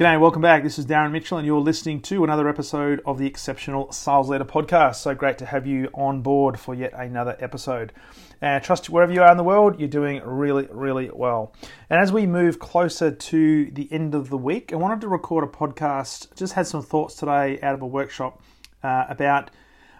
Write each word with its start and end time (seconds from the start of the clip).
G'day, 0.00 0.18
welcome 0.18 0.40
back. 0.40 0.62
This 0.62 0.78
is 0.78 0.86
Darren 0.86 1.12
Mitchell, 1.12 1.36
and 1.36 1.46
you're 1.46 1.60
listening 1.60 2.00
to 2.00 2.24
another 2.24 2.48
episode 2.48 3.02
of 3.04 3.18
the 3.18 3.26
Exceptional 3.26 3.92
Sales 3.92 4.30
Leader 4.30 4.46
Podcast. 4.46 4.94
So 4.94 5.14
great 5.14 5.36
to 5.36 5.44
have 5.44 5.66
you 5.66 5.90
on 5.92 6.22
board 6.22 6.58
for 6.58 6.74
yet 6.74 6.94
another 6.94 7.36
episode. 7.38 7.92
And 8.40 8.54
I 8.54 8.60
trust 8.60 8.88
wherever 8.88 9.12
you 9.12 9.20
are 9.20 9.30
in 9.30 9.36
the 9.36 9.44
world, 9.44 9.78
you're 9.78 9.90
doing 9.90 10.22
really, 10.24 10.66
really 10.70 11.10
well. 11.12 11.54
And 11.90 12.00
as 12.00 12.12
we 12.12 12.26
move 12.26 12.58
closer 12.58 13.10
to 13.10 13.70
the 13.72 13.92
end 13.92 14.14
of 14.14 14.30
the 14.30 14.38
week, 14.38 14.72
I 14.72 14.76
wanted 14.76 15.02
to 15.02 15.08
record 15.08 15.44
a 15.44 15.48
podcast. 15.48 16.34
Just 16.34 16.54
had 16.54 16.66
some 16.66 16.82
thoughts 16.82 17.14
today 17.16 17.60
out 17.60 17.74
of 17.74 17.82
a 17.82 17.86
workshop 17.86 18.40
uh, 18.82 19.04
about 19.10 19.50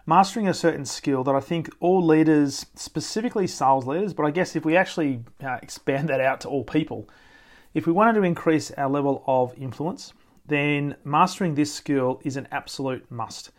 mastering 0.06 0.48
a 0.48 0.54
certain 0.54 0.86
skill 0.86 1.24
that 1.24 1.34
I 1.34 1.40
think 1.40 1.68
all 1.78 2.02
leaders, 2.02 2.64
specifically 2.74 3.46
sales 3.46 3.86
leaders, 3.86 4.14
but 4.14 4.24
I 4.24 4.30
guess 4.30 4.56
if 4.56 4.64
we 4.64 4.78
actually 4.78 5.24
uh, 5.44 5.58
expand 5.62 6.08
that 6.08 6.22
out 6.22 6.40
to 6.40 6.48
all 6.48 6.64
people, 6.64 7.06
if 7.74 7.86
we 7.86 7.92
wanted 7.92 8.14
to 8.14 8.22
increase 8.22 8.70
our 8.72 8.88
level 8.88 9.22
of 9.26 9.54
influence, 9.56 10.12
then 10.46 10.96
mastering 11.04 11.54
this 11.54 11.72
skill 11.72 12.20
is 12.24 12.36
an 12.36 12.48
absolute 12.50 13.08
must. 13.10 13.50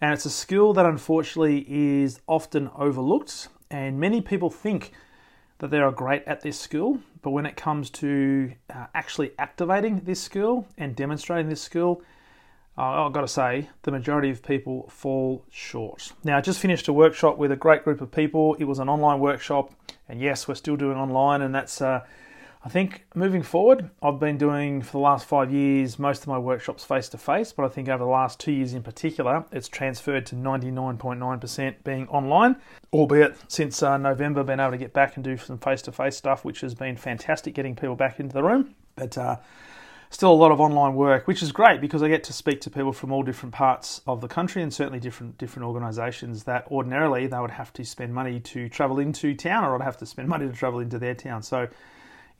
And 0.00 0.14
it's 0.14 0.24
a 0.24 0.30
skill 0.30 0.72
that 0.72 0.86
unfortunately 0.86 1.66
is 1.68 2.20
often 2.26 2.70
overlooked, 2.76 3.48
and 3.70 4.00
many 4.00 4.20
people 4.20 4.48
think 4.48 4.92
that 5.58 5.70
they 5.70 5.78
are 5.78 5.92
great 5.92 6.24
at 6.26 6.40
this 6.40 6.58
skill, 6.58 7.00
but 7.20 7.32
when 7.32 7.44
it 7.44 7.54
comes 7.54 7.90
to 7.90 8.52
uh, 8.74 8.86
actually 8.94 9.32
activating 9.38 10.00
this 10.00 10.20
skill 10.22 10.66
and 10.78 10.96
demonstrating 10.96 11.50
this 11.50 11.60
skill, 11.60 12.02
uh, 12.78 13.04
I've 13.04 13.12
got 13.12 13.20
to 13.20 13.28
say, 13.28 13.68
the 13.82 13.90
majority 13.90 14.30
of 14.30 14.42
people 14.42 14.88
fall 14.88 15.44
short. 15.50 16.12
Now, 16.24 16.38
I 16.38 16.40
just 16.40 16.60
finished 16.60 16.88
a 16.88 16.94
workshop 16.94 17.36
with 17.36 17.52
a 17.52 17.56
great 17.56 17.84
group 17.84 18.00
of 18.00 18.10
people. 18.10 18.54
It 18.54 18.64
was 18.64 18.78
an 18.78 18.88
online 18.88 19.20
workshop, 19.20 19.74
and 20.08 20.18
yes, 20.18 20.48
we're 20.48 20.54
still 20.54 20.76
doing 20.76 20.96
online, 20.96 21.42
and 21.42 21.54
that's 21.54 21.82
uh, 21.82 22.06
I 22.62 22.68
think 22.68 23.06
moving 23.14 23.42
forward, 23.42 23.88
I've 24.02 24.20
been 24.20 24.36
doing 24.36 24.82
for 24.82 24.92
the 24.92 24.98
last 24.98 25.26
five 25.26 25.50
years 25.50 25.98
most 25.98 26.22
of 26.22 26.28
my 26.28 26.38
workshops 26.38 26.84
face 26.84 27.08
to 27.08 27.18
face, 27.18 27.52
but 27.52 27.64
I 27.64 27.68
think 27.68 27.88
over 27.88 28.04
the 28.04 28.10
last 28.10 28.38
two 28.38 28.52
years 28.52 28.74
in 28.74 28.82
particular, 28.82 29.46
it's 29.50 29.66
transferred 29.66 30.26
to 30.26 30.34
99.9% 30.34 31.74
being 31.84 32.06
online, 32.08 32.56
albeit 32.92 33.36
since 33.48 33.82
uh, 33.82 33.96
November, 33.96 34.44
been 34.44 34.60
able 34.60 34.72
to 34.72 34.76
get 34.76 34.92
back 34.92 35.16
and 35.16 35.24
do 35.24 35.38
some 35.38 35.56
face 35.56 35.80
to 35.82 35.92
face 35.92 36.16
stuff, 36.16 36.44
which 36.44 36.60
has 36.60 36.74
been 36.74 36.98
fantastic 36.98 37.54
getting 37.54 37.74
people 37.74 37.96
back 37.96 38.20
into 38.20 38.34
the 38.34 38.42
room. 38.42 38.74
But 38.94 39.16
uh, 39.16 39.36
still 40.10 40.30
a 40.30 40.34
lot 40.34 40.52
of 40.52 40.60
online 40.60 40.96
work, 40.96 41.26
which 41.26 41.42
is 41.42 41.52
great 41.52 41.80
because 41.80 42.02
I 42.02 42.08
get 42.08 42.24
to 42.24 42.34
speak 42.34 42.60
to 42.62 42.70
people 42.70 42.92
from 42.92 43.10
all 43.10 43.22
different 43.22 43.54
parts 43.54 44.02
of 44.06 44.20
the 44.20 44.28
country 44.28 44.62
and 44.62 44.74
certainly 44.74 45.00
different 45.00 45.38
different 45.38 45.66
organisations 45.66 46.44
that 46.44 46.66
ordinarily 46.70 47.26
they 47.26 47.38
would 47.38 47.52
have 47.52 47.72
to 47.74 47.86
spend 47.86 48.12
money 48.12 48.38
to 48.40 48.68
travel 48.68 48.98
into 48.98 49.34
town 49.34 49.64
or 49.64 49.76
I'd 49.76 49.82
have 49.82 49.96
to 49.96 50.06
spend 50.06 50.28
money 50.28 50.46
to 50.46 50.52
travel 50.52 50.80
into 50.80 50.98
their 50.98 51.14
town. 51.14 51.42
So 51.42 51.68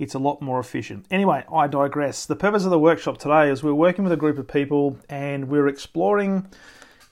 it's 0.01 0.15
a 0.15 0.19
lot 0.19 0.41
more 0.41 0.59
efficient. 0.59 1.05
Anyway, 1.11 1.45
I 1.53 1.67
digress. 1.67 2.25
The 2.25 2.35
purpose 2.35 2.65
of 2.65 2.71
the 2.71 2.79
workshop 2.79 3.19
today 3.19 3.51
is 3.51 3.63
we're 3.63 3.75
working 3.75 4.03
with 4.03 4.15
a 4.15 4.17
group 4.17 4.39
of 4.39 4.49
people 4.49 4.99
and 5.11 5.49
we're 5.49 5.69
exploring 5.69 6.49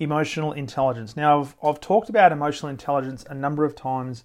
emotional 0.01 0.55
intelligence. 0.55 1.15
Now, 1.15 1.41
I've, 1.41 1.55
I've 1.63 1.81
talked 1.81 2.09
about 2.09 2.33
emotional 2.33 2.71
intelligence 2.71 3.27
a 3.29 3.35
number 3.35 3.67
of 3.67 3.77
times 3.77 4.25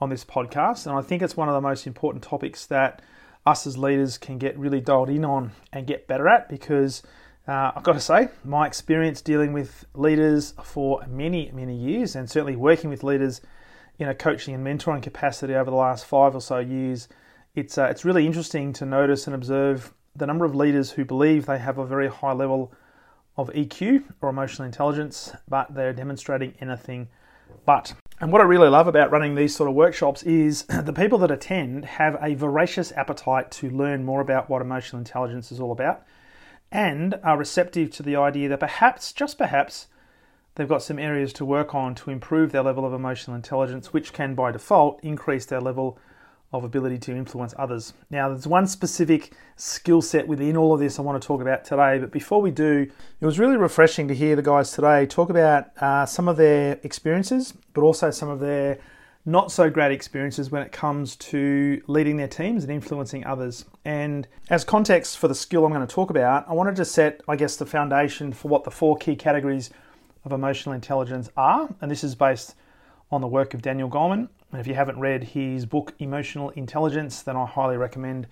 on 0.00 0.08
this 0.08 0.24
podcast, 0.24 0.86
and 0.86 0.96
I 0.96 1.02
think 1.02 1.20
it's 1.20 1.36
one 1.36 1.50
of 1.50 1.54
the 1.54 1.60
most 1.60 1.86
important 1.86 2.24
topics 2.24 2.64
that 2.66 3.02
us 3.44 3.66
as 3.66 3.76
leaders 3.76 4.16
can 4.16 4.38
get 4.38 4.58
really 4.58 4.80
dialed 4.80 5.10
in 5.10 5.24
on 5.26 5.52
and 5.70 5.86
get 5.86 6.06
better 6.06 6.26
at 6.26 6.48
because 6.48 7.02
uh, 7.46 7.72
I've 7.76 7.82
got 7.82 7.92
to 7.92 8.00
say, 8.00 8.28
my 8.44 8.66
experience 8.66 9.20
dealing 9.20 9.52
with 9.52 9.84
leaders 9.92 10.54
for 10.64 11.04
many, 11.06 11.50
many 11.52 11.76
years, 11.76 12.16
and 12.16 12.30
certainly 12.30 12.56
working 12.56 12.88
with 12.88 13.04
leaders 13.04 13.42
in 13.98 14.08
a 14.08 14.14
coaching 14.14 14.54
and 14.54 14.66
mentoring 14.66 15.02
capacity 15.02 15.54
over 15.54 15.70
the 15.70 15.76
last 15.76 16.06
five 16.06 16.34
or 16.34 16.40
so 16.40 16.60
years 16.60 17.06
it's 17.54 17.78
uh, 17.78 17.84
it's 17.84 18.04
really 18.04 18.26
interesting 18.26 18.72
to 18.74 18.86
notice 18.86 19.26
and 19.26 19.34
observe 19.34 19.92
the 20.14 20.26
number 20.26 20.44
of 20.44 20.54
leaders 20.54 20.90
who 20.90 21.04
believe 21.04 21.46
they 21.46 21.58
have 21.58 21.78
a 21.78 21.86
very 21.86 22.08
high 22.08 22.32
level 22.32 22.72
of 23.36 23.48
EQ 23.50 24.04
or 24.20 24.28
emotional 24.28 24.66
intelligence, 24.66 25.32
but 25.48 25.74
they're 25.74 25.92
demonstrating 25.92 26.54
anything 26.60 27.08
but. 27.64 27.94
And 28.20 28.30
what 28.32 28.42
I 28.42 28.44
really 28.44 28.68
love 28.68 28.86
about 28.86 29.10
running 29.10 29.34
these 29.34 29.54
sort 29.54 29.68
of 29.68 29.74
workshops 29.74 30.22
is 30.24 30.62
the 30.82 30.92
people 30.92 31.18
that 31.18 31.30
attend 31.30 31.84
have 31.84 32.18
a 32.22 32.34
voracious 32.34 32.92
appetite 32.92 33.50
to 33.52 33.70
learn 33.70 34.04
more 34.04 34.20
about 34.20 34.50
what 34.50 34.60
emotional 34.60 34.98
intelligence 34.98 35.50
is 35.50 35.60
all 35.60 35.72
about 35.72 36.04
and 36.70 37.18
are 37.24 37.38
receptive 37.38 37.90
to 37.90 38.02
the 38.02 38.16
idea 38.16 38.48
that 38.48 38.60
perhaps, 38.60 39.12
just 39.12 39.38
perhaps, 39.38 39.88
they've 40.54 40.68
got 40.68 40.82
some 40.82 40.98
areas 40.98 41.32
to 41.32 41.44
work 41.44 41.74
on 41.74 41.94
to 41.94 42.10
improve 42.10 42.52
their 42.52 42.62
level 42.62 42.84
of 42.84 42.92
emotional 42.92 43.34
intelligence, 43.34 43.92
which 43.92 44.12
can 44.12 44.34
by 44.34 44.52
default 44.52 45.00
increase 45.02 45.46
their 45.46 45.60
level 45.60 45.98
of 46.52 46.64
ability 46.64 46.98
to 46.98 47.14
influence 47.14 47.54
others. 47.58 47.92
Now, 48.10 48.28
there's 48.28 48.46
one 48.46 48.66
specific 48.66 49.32
skill 49.56 50.02
set 50.02 50.26
within 50.26 50.56
all 50.56 50.74
of 50.74 50.80
this 50.80 50.98
I 50.98 51.02
want 51.02 51.20
to 51.20 51.26
talk 51.26 51.40
about 51.40 51.64
today, 51.64 51.98
but 51.98 52.10
before 52.10 52.42
we 52.42 52.50
do, 52.50 52.90
it 53.20 53.26
was 53.26 53.38
really 53.38 53.56
refreshing 53.56 54.08
to 54.08 54.14
hear 54.14 54.34
the 54.34 54.42
guys 54.42 54.72
today 54.72 55.06
talk 55.06 55.30
about 55.30 55.76
uh, 55.80 56.06
some 56.06 56.28
of 56.28 56.36
their 56.36 56.80
experiences, 56.82 57.54
but 57.72 57.82
also 57.82 58.10
some 58.10 58.28
of 58.28 58.40
their 58.40 58.78
not 59.26 59.52
so 59.52 59.70
great 59.70 59.92
experiences 59.92 60.50
when 60.50 60.62
it 60.62 60.72
comes 60.72 61.14
to 61.14 61.80
leading 61.86 62.16
their 62.16 62.26
teams 62.26 62.64
and 62.64 62.72
influencing 62.72 63.24
others. 63.24 63.64
And 63.84 64.26
as 64.48 64.64
context 64.64 65.18
for 65.18 65.28
the 65.28 65.34
skill 65.34 65.64
I'm 65.64 65.72
going 65.72 65.86
to 65.86 65.94
talk 65.94 66.10
about, 66.10 66.48
I 66.48 66.54
wanted 66.54 66.74
to 66.76 66.84
set, 66.84 67.20
I 67.28 67.36
guess, 67.36 67.56
the 67.56 67.66
foundation 67.66 68.32
for 68.32 68.48
what 68.48 68.64
the 68.64 68.70
four 68.70 68.96
key 68.96 69.14
categories 69.14 69.70
of 70.24 70.32
emotional 70.32 70.74
intelligence 70.74 71.28
are. 71.36 71.68
And 71.80 71.90
this 71.90 72.02
is 72.02 72.14
based 72.14 72.56
on 73.12 73.20
the 73.20 73.28
work 73.28 73.54
of 73.54 73.62
Daniel 73.62 73.90
Goleman 73.90 74.28
and 74.52 74.60
if 74.60 74.66
you 74.66 74.74
haven't 74.74 74.98
read 74.98 75.22
his 75.24 75.66
book, 75.66 75.94
Emotional 75.98 76.50
Intelligence, 76.50 77.22
then 77.22 77.36
I 77.36 77.46
highly 77.46 77.76
recommend 77.76 78.26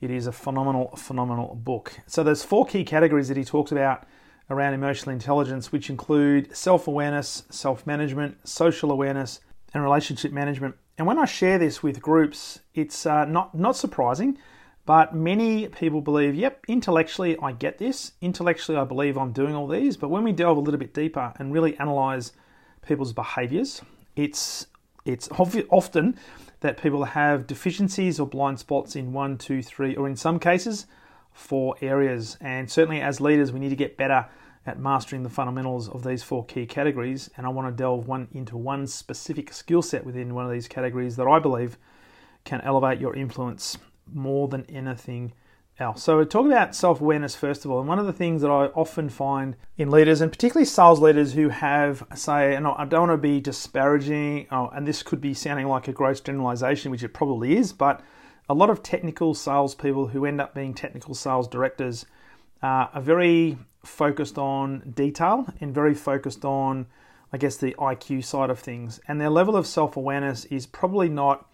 it 0.00 0.10
is 0.10 0.26
a 0.26 0.32
phenomenal, 0.32 0.94
phenomenal 0.96 1.54
book. 1.54 1.98
So 2.06 2.22
there's 2.22 2.42
four 2.42 2.66
key 2.66 2.84
categories 2.84 3.28
that 3.28 3.36
he 3.36 3.44
talks 3.44 3.72
about 3.72 4.06
around 4.50 4.74
emotional 4.74 5.12
intelligence, 5.12 5.72
which 5.72 5.88
include 5.88 6.54
self-awareness, 6.54 7.44
self-management, 7.48 8.46
social 8.46 8.90
awareness, 8.90 9.40
and 9.72 9.82
relationship 9.82 10.32
management. 10.32 10.74
And 10.98 11.06
when 11.06 11.18
I 11.18 11.24
share 11.24 11.58
this 11.58 11.82
with 11.82 12.02
groups, 12.02 12.60
it's 12.74 13.06
uh, 13.06 13.24
not 13.24 13.54
not 13.54 13.76
surprising, 13.76 14.38
but 14.86 15.14
many 15.14 15.66
people 15.68 16.02
believe, 16.02 16.34
yep, 16.34 16.62
intellectually 16.68 17.38
I 17.42 17.52
get 17.52 17.78
this. 17.78 18.12
Intellectually 18.20 18.76
I 18.78 18.84
believe 18.84 19.16
I'm 19.16 19.32
doing 19.32 19.54
all 19.54 19.66
these. 19.66 19.96
But 19.96 20.10
when 20.10 20.24
we 20.24 20.32
delve 20.32 20.58
a 20.58 20.60
little 20.60 20.78
bit 20.78 20.92
deeper 20.92 21.32
and 21.38 21.52
really 21.52 21.76
analyze 21.78 22.32
people's 22.86 23.14
behaviors, 23.14 23.80
it's 24.14 24.66
it's 25.04 25.28
often 25.30 26.16
that 26.60 26.80
people 26.80 27.04
have 27.04 27.46
deficiencies 27.46 28.18
or 28.18 28.26
blind 28.26 28.58
spots 28.58 28.96
in 28.96 29.12
one, 29.12 29.36
two, 29.36 29.62
three, 29.62 29.94
or 29.94 30.08
in 30.08 30.16
some 30.16 30.38
cases, 30.38 30.86
four 31.32 31.76
areas. 31.82 32.38
And 32.40 32.70
certainly, 32.70 33.00
as 33.00 33.20
leaders, 33.20 33.52
we 33.52 33.60
need 33.60 33.68
to 33.68 33.76
get 33.76 33.96
better 33.96 34.26
at 34.66 34.78
mastering 34.78 35.22
the 35.22 35.28
fundamentals 35.28 35.88
of 35.90 36.04
these 36.04 36.22
four 36.22 36.44
key 36.46 36.64
categories. 36.64 37.28
And 37.36 37.46
I 37.46 37.50
want 37.50 37.68
to 37.68 37.72
delve 37.72 38.08
one 38.08 38.28
into 38.32 38.56
one 38.56 38.86
specific 38.86 39.52
skill 39.52 39.82
set 39.82 40.06
within 40.06 40.34
one 40.34 40.46
of 40.46 40.50
these 40.50 40.68
categories 40.68 41.16
that 41.16 41.26
I 41.26 41.38
believe 41.38 41.76
can 42.44 42.62
elevate 42.62 43.00
your 43.00 43.14
influence 43.14 43.76
more 44.12 44.48
than 44.48 44.64
anything 44.70 45.32
else. 45.78 46.02
So, 46.02 46.22
talk 46.24 46.46
about 46.46 46.74
self 46.74 47.00
awareness 47.00 47.34
first 47.34 47.64
of 47.64 47.70
all. 47.70 47.80
And 47.80 47.88
one 47.88 47.98
of 47.98 48.06
the 48.06 48.12
things 48.12 48.42
that 48.42 48.50
I 48.50 48.66
often 48.66 49.08
find 49.08 49.56
in 49.76 49.90
leaders, 49.90 50.20
and 50.20 50.30
particularly 50.30 50.66
sales 50.66 51.00
leaders 51.00 51.32
who 51.32 51.48
have, 51.48 52.06
say, 52.14 52.54
and 52.54 52.66
I 52.66 52.84
don't 52.84 53.08
want 53.08 53.12
to 53.12 53.18
be 53.18 53.40
disparaging, 53.40 54.46
oh, 54.50 54.68
and 54.68 54.86
this 54.86 55.02
could 55.02 55.20
be 55.20 55.34
sounding 55.34 55.66
like 55.66 55.88
a 55.88 55.92
gross 55.92 56.20
generalization, 56.20 56.90
which 56.90 57.02
it 57.02 57.14
probably 57.14 57.56
is, 57.56 57.72
but 57.72 58.02
a 58.48 58.54
lot 58.54 58.70
of 58.70 58.82
technical 58.82 59.34
salespeople 59.34 60.08
who 60.08 60.24
end 60.24 60.40
up 60.40 60.54
being 60.54 60.74
technical 60.74 61.14
sales 61.14 61.48
directors 61.48 62.06
uh, 62.62 62.88
are 62.92 63.00
very 63.00 63.58
focused 63.84 64.38
on 64.38 64.92
detail 64.94 65.46
and 65.60 65.74
very 65.74 65.94
focused 65.94 66.44
on, 66.44 66.86
I 67.32 67.38
guess, 67.38 67.56
the 67.56 67.74
IQ 67.74 68.24
side 68.24 68.50
of 68.50 68.58
things. 68.58 69.00
And 69.08 69.20
their 69.20 69.30
level 69.30 69.56
of 69.56 69.66
self 69.66 69.96
awareness 69.96 70.44
is 70.46 70.66
probably 70.66 71.08
not 71.08 71.48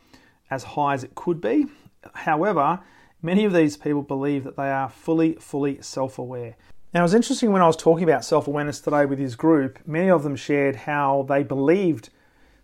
as 0.51 0.65
high 0.65 0.95
as 0.95 1.05
it 1.05 1.15
could 1.15 1.41
be. 1.41 1.67
However, 2.15 2.81
Many 3.23 3.45
of 3.45 3.53
these 3.53 3.77
people 3.77 4.03
believe 4.03 4.45
that 4.45 4.57
they 4.57 4.71
are 4.71 4.89
fully, 4.89 5.35
fully 5.35 5.83
self 5.83 6.19
aware. 6.19 6.57
Now, 6.95 7.01
it 7.01 7.05
was 7.05 7.15
interesting 7.15 7.53
when 7.53 7.63
I 7.63 7.67
was 7.67 7.77
talking 7.77 8.05
about 8.05 8.25
self 8.25 8.49
awareness 8.49 8.81
today 8.81 9.05
with 9.07 9.19
his 9.19 9.37
group, 9.37 9.79
many 9.87 10.11
of 10.11 10.23
them 10.23 10.37
shared 10.37 10.77
how 10.77 11.27
they 11.29 11.43
believed 11.43 12.11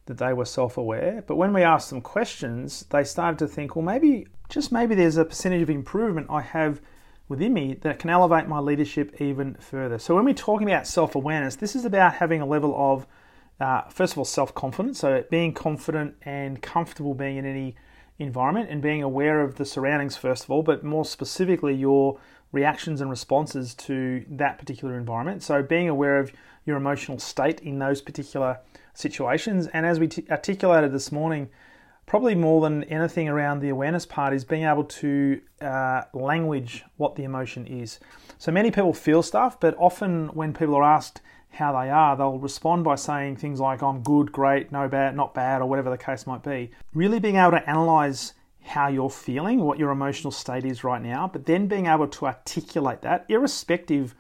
that 0.07 0.19
they 0.19 0.33
were 0.33 0.45
self 0.45 0.77
aware, 0.79 1.23
but 1.27 1.37
when 1.37 1.53
we 1.53 1.63
asked 1.63 1.91
them 1.91 2.01
questions, 2.01 2.87
they 2.91 3.05
started 3.05 3.39
to 3.41 3.49
think, 3.49 3.77
well, 3.77 3.85
maybe, 3.85 4.27
just 4.49 4.73
maybe 4.73 4.95
there's 4.95 5.17
a 5.17 5.25
percentage 5.25 5.63
of 5.63 5.71
improvement 5.71 6.29
I 6.31 6.41
have 6.41 6.81
within 7.29 7.53
me 7.53 7.75
that 7.83 7.99
can 7.99 8.09
elevate 8.09 8.49
my 8.49 8.61
leadership 8.61 9.21
even 9.21 9.55
further. 9.55 9.99
So, 9.99 10.15
when 10.15 10.25
we're 10.25 10.35
talking 10.35 10.69
about 10.71 10.87
self 10.87 11.15
awareness, 11.15 11.57
this 11.57 11.77
is 11.77 11.85
about 11.85 12.15
having 12.15 12.41
a 12.41 12.47
level 12.47 12.75
of 12.77 13.07
uh, 13.61 13.83
first 13.89 14.13
of 14.15 14.19
all, 14.19 14.25
self 14.25 14.55
confidence. 14.55 15.01
So, 15.01 15.25
being 15.31 15.53
confident 15.53 16.17
and 16.23 16.61
comfortable 16.63 17.15
being 17.15 17.37
in 17.37 17.47
any 17.47 17.77
environment 18.19 18.71
and 18.71 18.81
being 18.81 19.03
aware 19.03 19.41
of 19.43 19.57
the 19.57 19.65
surroundings, 19.65 20.17
first 20.17 20.45
of 20.45 20.51
all, 20.51 20.63
but 20.63 20.85
more 20.85 21.05
specifically, 21.05 21.75
your 21.75 22.19
reactions 22.53 23.01
and 23.01 23.11
responses 23.11 23.75
to 23.75 24.25
that 24.29 24.59
particular 24.59 24.97
environment. 24.97 25.43
So, 25.43 25.63
being 25.63 25.89
aware 25.89 26.19
of 26.19 26.33
your 26.65 26.77
emotional 26.77 27.19
state 27.19 27.61
in 27.61 27.79
those 27.79 28.03
particular 28.03 28.59
situations. 28.93 29.69
And 29.69 29.87
as 29.87 30.01
we 30.01 30.09
t- 30.09 30.27
articulated 30.31 30.93
this 30.93 31.13
morning, 31.13 31.49
probably 32.07 32.35
more 32.35 32.61
than 32.61 32.85
anything 32.85 33.29
around 33.29 33.61
the 33.61 33.69
awareness 33.69 34.05
part 34.05 34.33
is 34.33 34.45
being 34.45 34.65
able 34.65 34.85
to 34.85 35.41
uh, 35.61 36.03
language 36.13 36.85
what 36.97 37.15
the 37.15 37.25
emotion 37.25 37.67
is. 37.67 37.99
So 38.39 38.53
many 38.53 38.71
people 38.71 38.93
feel 38.93 39.23
stuff, 39.23 39.59
but 39.59 39.75
often 39.79 40.29
when 40.29 40.53
people 40.53 40.75
are 40.75 40.83
asked 40.83 41.21
how 41.57 41.73
they 41.73 41.91
are, 41.91 42.17
they'll 42.17 42.39
respond 42.39 42.85
by 42.85 42.95
saying 42.95 43.37
things 43.37 43.61
like, 43.61 43.83
I'm 43.83 44.03
good, 44.03 44.33
great, 44.33 44.73
no 44.73 44.89
bad, 44.89 45.17
not 45.17 45.35
bad, 45.35 45.61
or 45.61 45.69
whatever 45.69 45.91
the 45.91 45.99
case 45.99 46.27
might 46.27 46.43
be. 46.43 46.71
Really 46.95 47.19
being 47.19 47.37
able 47.37 47.53
to 47.53 47.69
analyze 47.69 48.35
how 48.63 48.89
you're 48.89 49.11
feeling, 49.11 49.61
what 49.61 49.79
your 49.79 49.91
emotional 49.91 50.31
state 50.31 50.65
is 50.65 50.85
right 50.85 51.03
now, 51.03 51.29
but 51.33 51.47
then 51.47 51.67
being 51.67 51.87
able 51.87 52.09
to 52.09 52.27
articulate 52.27 53.03
that, 53.03 53.25
irrespective 53.29 54.15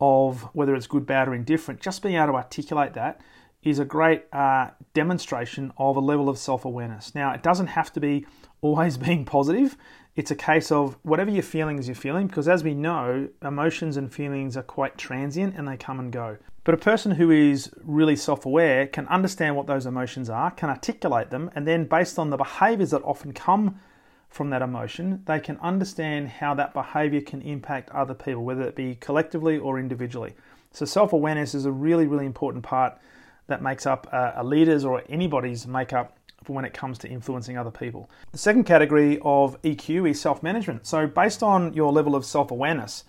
of 0.00 0.42
whether 0.54 0.74
it's 0.74 0.86
good, 0.86 1.06
bad, 1.06 1.28
or 1.28 1.34
indifferent, 1.34 1.80
just 1.80 2.02
being 2.02 2.16
able 2.16 2.28
to 2.28 2.34
articulate 2.34 2.94
that 2.94 3.20
is 3.62 3.78
a 3.78 3.84
great 3.84 4.24
uh, 4.32 4.70
demonstration 4.94 5.72
of 5.76 5.96
a 5.96 6.00
level 6.00 6.28
of 6.28 6.38
self 6.38 6.64
awareness. 6.64 7.14
Now, 7.14 7.32
it 7.32 7.42
doesn't 7.42 7.68
have 7.68 7.92
to 7.92 8.00
be 8.00 8.26
always 8.62 8.96
being 8.96 9.24
positive. 9.24 9.76
It's 10.16 10.30
a 10.30 10.36
case 10.36 10.72
of 10.72 10.98
whatever 11.02 11.30
you're 11.30 11.42
feeling 11.42 11.78
is 11.78 11.86
you're 11.86 11.94
feeling, 11.94 12.26
because 12.26 12.48
as 12.48 12.64
we 12.64 12.74
know, 12.74 13.28
emotions 13.42 13.96
and 13.96 14.12
feelings 14.12 14.56
are 14.56 14.62
quite 14.62 14.98
transient 14.98 15.56
and 15.56 15.68
they 15.68 15.76
come 15.76 16.00
and 16.00 16.12
go. 16.12 16.36
But 16.62 16.74
a 16.74 16.78
person 16.78 17.12
who 17.12 17.30
is 17.30 17.70
really 17.82 18.16
self 18.16 18.44
aware 18.44 18.86
can 18.86 19.06
understand 19.08 19.56
what 19.56 19.66
those 19.66 19.86
emotions 19.86 20.28
are, 20.28 20.50
can 20.50 20.68
articulate 20.68 21.30
them, 21.30 21.50
and 21.54 21.66
then 21.66 21.84
based 21.84 22.18
on 22.18 22.30
the 22.30 22.36
behaviors 22.36 22.90
that 22.90 23.02
often 23.02 23.32
come 23.32 23.80
from 24.28 24.50
that 24.50 24.62
emotion, 24.62 25.22
they 25.26 25.40
can 25.40 25.56
understand 25.58 26.28
how 26.28 26.54
that 26.54 26.72
behavior 26.72 27.20
can 27.20 27.42
impact 27.42 27.90
other 27.90 28.14
people, 28.14 28.44
whether 28.44 28.62
it 28.62 28.76
be 28.76 28.94
collectively 28.96 29.58
or 29.58 29.78
individually. 29.78 30.34
So, 30.72 30.84
self 30.84 31.12
awareness 31.12 31.54
is 31.54 31.64
a 31.64 31.72
really, 31.72 32.06
really 32.06 32.26
important 32.26 32.62
part 32.62 32.98
that 33.46 33.62
makes 33.62 33.86
up 33.86 34.06
uh, 34.12 34.32
a 34.36 34.44
leader's 34.44 34.84
or 34.84 35.02
anybody's 35.08 35.66
makeup 35.66 36.16
when 36.46 36.64
it 36.64 36.72
comes 36.72 36.98
to 36.98 37.08
influencing 37.08 37.58
other 37.58 37.70
people. 37.70 38.08
The 38.32 38.38
second 38.38 38.64
category 38.64 39.18
of 39.22 39.60
EQ 39.62 40.10
is 40.10 40.20
self 40.20 40.42
management. 40.42 40.86
So, 40.86 41.06
based 41.06 41.42
on 41.42 41.72
your 41.72 41.90
level 41.90 42.14
of 42.14 42.24
self 42.24 42.50
awareness 42.50 43.04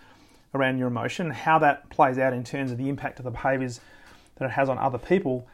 around 0.54 0.78
your 0.78 0.88
emotion, 0.88 1.30
how 1.32 1.60
that 1.60 1.90
plays 1.90 2.18
out 2.18 2.34
in 2.34 2.44
terms 2.44 2.72
of 2.72 2.78
the 2.78 2.90
impact 2.90 3.20
of 3.20 3.26
the 3.26 3.32
behaviors 3.32 3.80
that 4.36 4.46
it 4.46 4.52
has 4.52 4.70
on 4.70 4.78
other 4.78 4.98
people, 4.98 5.48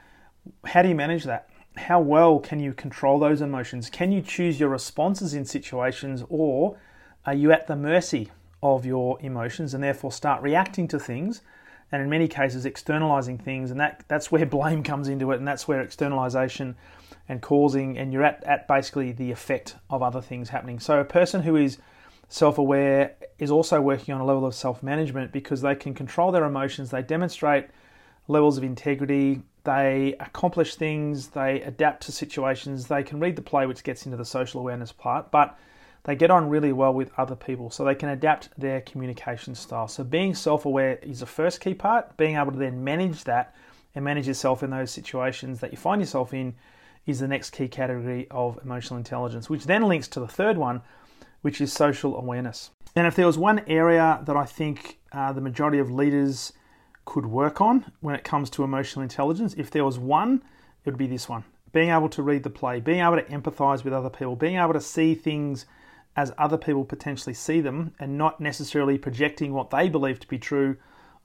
how 0.66 0.82
do 0.82 0.90
you 0.90 0.96
manage 0.96 1.24
that? 1.26 1.50
How 1.76 2.00
well 2.00 2.40
can 2.40 2.60
you 2.60 2.74
control 2.74 3.20
those 3.20 3.42
emotions? 3.42 3.90
Can 3.90 4.12
you 4.12 4.22
choose 4.22 4.60
your 4.60 4.70
responses 4.70 5.34
in 5.34 5.46
situations, 5.46 6.24
or 6.30 6.78
are 7.26 7.34
you 7.34 7.52
at 7.52 7.68
the 7.68 7.76
mercy 7.76 8.32
of 8.64 8.86
your 8.86 9.20
emotions 9.22 9.74
and 9.74 9.84
therefore 9.84 10.12
start 10.12 10.42
reacting 10.42 10.88
to 10.88 11.00
things 11.00 11.42
and 11.92 12.02
in 12.02 12.10
many 12.10 12.28
cases 12.28 12.66
externalizing 12.66 13.38
things 13.38 13.70
and 13.70 13.80
that 13.80 14.04
that's 14.08 14.32
where 14.32 14.46
blame 14.58 14.82
comes 14.82 15.08
into 15.08 15.32
it 15.32 15.38
and 15.38 15.48
that's 15.48 15.68
where 15.68 15.82
externalization 15.82 16.76
and 17.30 17.42
causing 17.42 17.98
and 17.98 18.12
you're 18.12 18.24
at, 18.24 18.44
at 18.46 18.68
basically 18.68 19.12
the 19.12 19.32
effect 19.32 19.76
of 19.90 20.02
other 20.02 20.22
things 20.22 20.50
happening 20.50 20.80
so 20.80 21.00
a 21.00 21.06
person 21.06 21.44
who 21.44 21.56
is 21.56 21.78
self-aware 22.30 23.16
is 23.40 23.52
also 23.52 23.80
working 23.80 24.14
on 24.14 24.22
a 24.22 24.26
level 24.26 24.46
of 24.46 24.54
self-management 24.54 25.32
because 25.32 25.62
they 25.62 25.76
can 25.76 25.94
control 25.94 26.32
their 26.32 26.46
emotions 26.46 26.92
they 26.92 27.02
demonstrate 27.02 27.68
levels 28.28 28.58
of 28.58 28.64
integrity 28.64 29.42
they 29.64 30.16
accomplish 30.20 30.76
things 30.76 31.28
they 31.30 31.62
adapt 31.62 32.04
to 32.04 32.12
situations 32.12 32.88
they 32.88 33.04
can 33.04 33.20
read 33.20 33.36
the 33.36 33.42
play 33.42 33.66
which 33.66 33.84
gets 33.84 34.06
into 34.06 34.18
the 34.18 34.26
social 34.26 34.62
awareness 34.62 34.92
part 34.92 35.32
but 35.32 35.58
they 36.08 36.16
get 36.16 36.32
on 36.32 36.48
really 36.48 36.72
well 36.72 36.94
with 36.94 37.12
other 37.18 37.36
people, 37.36 37.70
so 37.70 37.84
they 37.84 37.94
can 37.94 38.08
adapt 38.08 38.50
their 38.58 38.80
communication 38.80 39.54
style. 39.54 39.90
So, 39.90 40.06
being 40.06 40.36
self 40.36 40.66
aware 40.66 41.00
is 41.02 41.20
the 41.20 41.26
first 41.26 41.60
key 41.60 41.74
part. 41.74 42.16
Being 42.16 42.38
able 42.38 42.54
to 42.54 42.58
then 42.58 42.82
manage 42.82 43.26
that 43.26 43.54
and 43.94 44.06
manage 44.06 44.26
yourself 44.26 44.64
in 44.64 44.70
those 44.70 44.90
situations 44.90 45.60
that 45.60 45.72
you 45.72 45.78
find 45.78 46.02
yourself 46.02 46.34
in 46.34 46.56
is 47.06 47.20
the 47.20 47.28
next 47.28 47.50
key 47.50 47.68
category 47.68 48.26
of 48.32 48.58
emotional 48.64 48.98
intelligence, 48.98 49.50
which 49.50 49.66
then 49.66 49.84
links 49.84 50.08
to 50.10 50.22
the 50.22 50.28
third 50.30 50.58
one, 50.58 50.82
which 51.42 51.62
is 51.62 51.72
social 51.72 52.18
awareness. 52.18 52.72
And 52.96 53.06
if 53.06 53.16
there 53.16 53.28
was 53.28 53.38
one 53.38 53.62
area 53.68 54.22
that 54.26 54.36
I 54.36 54.46
think 54.46 55.00
uh, 55.12 55.34
the 55.34 55.42
majority 55.42 55.80
of 55.80 55.92
leaders 55.92 56.54
could 57.06 57.26
work 57.26 57.62
on 57.62 57.92
when 58.02 58.16
it 58.16 58.24
comes 58.24 58.50
to 58.52 58.64
emotional 58.64 59.04
intelligence, 59.04 59.54
if 59.58 59.72
there 59.72 59.86
was 59.86 60.00
one, 60.00 60.42
it 60.84 60.90
would 60.90 60.98
be 60.98 61.08
this 61.08 61.30
one 61.30 61.44
being 61.74 61.90
able 61.90 62.10
to 62.10 62.24
read 62.24 62.44
the 62.44 62.50
play, 62.50 62.80
being 62.80 63.02
able 63.02 63.18
to 63.18 63.24
empathize 63.24 63.84
with 63.84 63.94
other 63.94 64.10
people, 64.10 64.36
being 64.36 64.56
able 64.56 64.74
to 64.74 64.82
see 64.82 65.14
things 65.14 65.66
as 66.16 66.34
other 66.38 66.58
people 66.58 66.84
potentially 66.84 67.34
see 67.34 67.62
them 67.62 67.94
and 68.00 68.18
not 68.18 68.42
necessarily 68.42 68.98
projecting 68.98 69.54
what 69.54 69.70
they 69.70 69.88
believe 69.88 70.20
to 70.20 70.28
be 70.28 70.40
true 70.40 70.76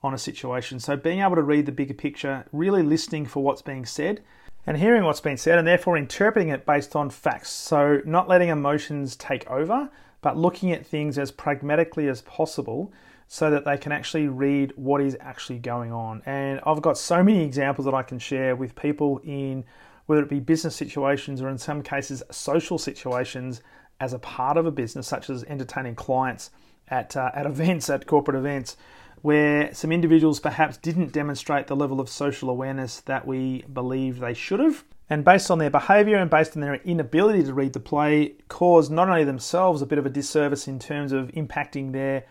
on 0.03 0.13
a 0.13 0.17
situation. 0.17 0.79
So, 0.79 0.95
being 0.95 1.21
able 1.21 1.35
to 1.35 1.41
read 1.41 1.65
the 1.65 1.71
bigger 1.71 1.93
picture, 1.93 2.45
really 2.51 2.83
listening 2.83 3.25
for 3.25 3.41
what's 3.41 3.61
being 3.61 3.85
said 3.85 4.21
and 4.65 4.77
hearing 4.77 5.03
what's 5.03 5.19
been 5.19 5.37
said, 5.37 5.57
and 5.57 5.67
therefore 5.67 5.97
interpreting 5.97 6.49
it 6.49 6.65
based 6.65 6.95
on 6.95 7.09
facts. 7.09 7.49
So, 7.49 8.01
not 8.05 8.29
letting 8.29 8.49
emotions 8.49 9.15
take 9.15 9.49
over, 9.49 9.89
but 10.21 10.37
looking 10.37 10.71
at 10.71 10.85
things 10.85 11.17
as 11.17 11.31
pragmatically 11.31 12.07
as 12.07 12.21
possible 12.21 12.93
so 13.27 13.49
that 13.49 13.65
they 13.65 13.77
can 13.77 13.91
actually 13.91 14.27
read 14.27 14.71
what 14.75 15.01
is 15.01 15.17
actually 15.19 15.59
going 15.59 15.91
on. 15.91 16.21
And 16.25 16.59
I've 16.65 16.81
got 16.81 16.97
so 16.97 17.23
many 17.23 17.43
examples 17.43 17.85
that 17.85 17.93
I 17.93 18.03
can 18.03 18.19
share 18.19 18.55
with 18.55 18.75
people 18.75 19.19
in 19.23 19.65
whether 20.05 20.21
it 20.21 20.29
be 20.29 20.39
business 20.39 20.75
situations 20.75 21.41
or 21.41 21.49
in 21.49 21.57
some 21.57 21.81
cases 21.81 22.21
social 22.29 22.77
situations 22.77 23.61
as 23.99 24.13
a 24.13 24.19
part 24.19 24.57
of 24.57 24.65
a 24.65 24.71
business, 24.71 25.07
such 25.07 25.29
as 25.29 25.43
entertaining 25.45 25.95
clients 25.95 26.51
at, 26.89 27.15
uh, 27.15 27.31
at 27.33 27.45
events, 27.45 27.89
at 27.89 28.05
corporate 28.05 28.37
events, 28.37 28.75
where 29.23 29.73
some 29.73 29.89
individuals 29.89 30.41
perhaps 30.41 30.75
didn't 30.75 31.13
demonstrate 31.13 31.67
the 31.67 31.75
level 31.77 32.01
of 32.01 32.09
social 32.09 32.49
awareness 32.49 32.99
that 32.99 33.25
we 33.25 33.63
believe 33.71 34.19
they 34.19 34.33
should 34.33 34.59
have. 34.59 34.83
And 35.09 35.23
based 35.23 35.49
on 35.49 35.59
their 35.59 35.69
behaviour 35.69 36.17
and 36.17 36.29
based 36.29 36.57
on 36.57 36.61
their 36.61 36.75
inability 36.75 37.43
to 37.45 37.53
read 37.53 37.71
the 37.71 37.79
play, 37.79 38.35
caused 38.49 38.91
not 38.91 39.07
only 39.07 39.23
themselves 39.23 39.81
a 39.81 39.85
bit 39.85 39.97
of 39.97 40.05
a 40.05 40.09
disservice 40.09 40.67
in 40.67 40.77
terms 40.77 41.13
of 41.13 41.31
impacting 41.31 41.93
their, 41.93 42.25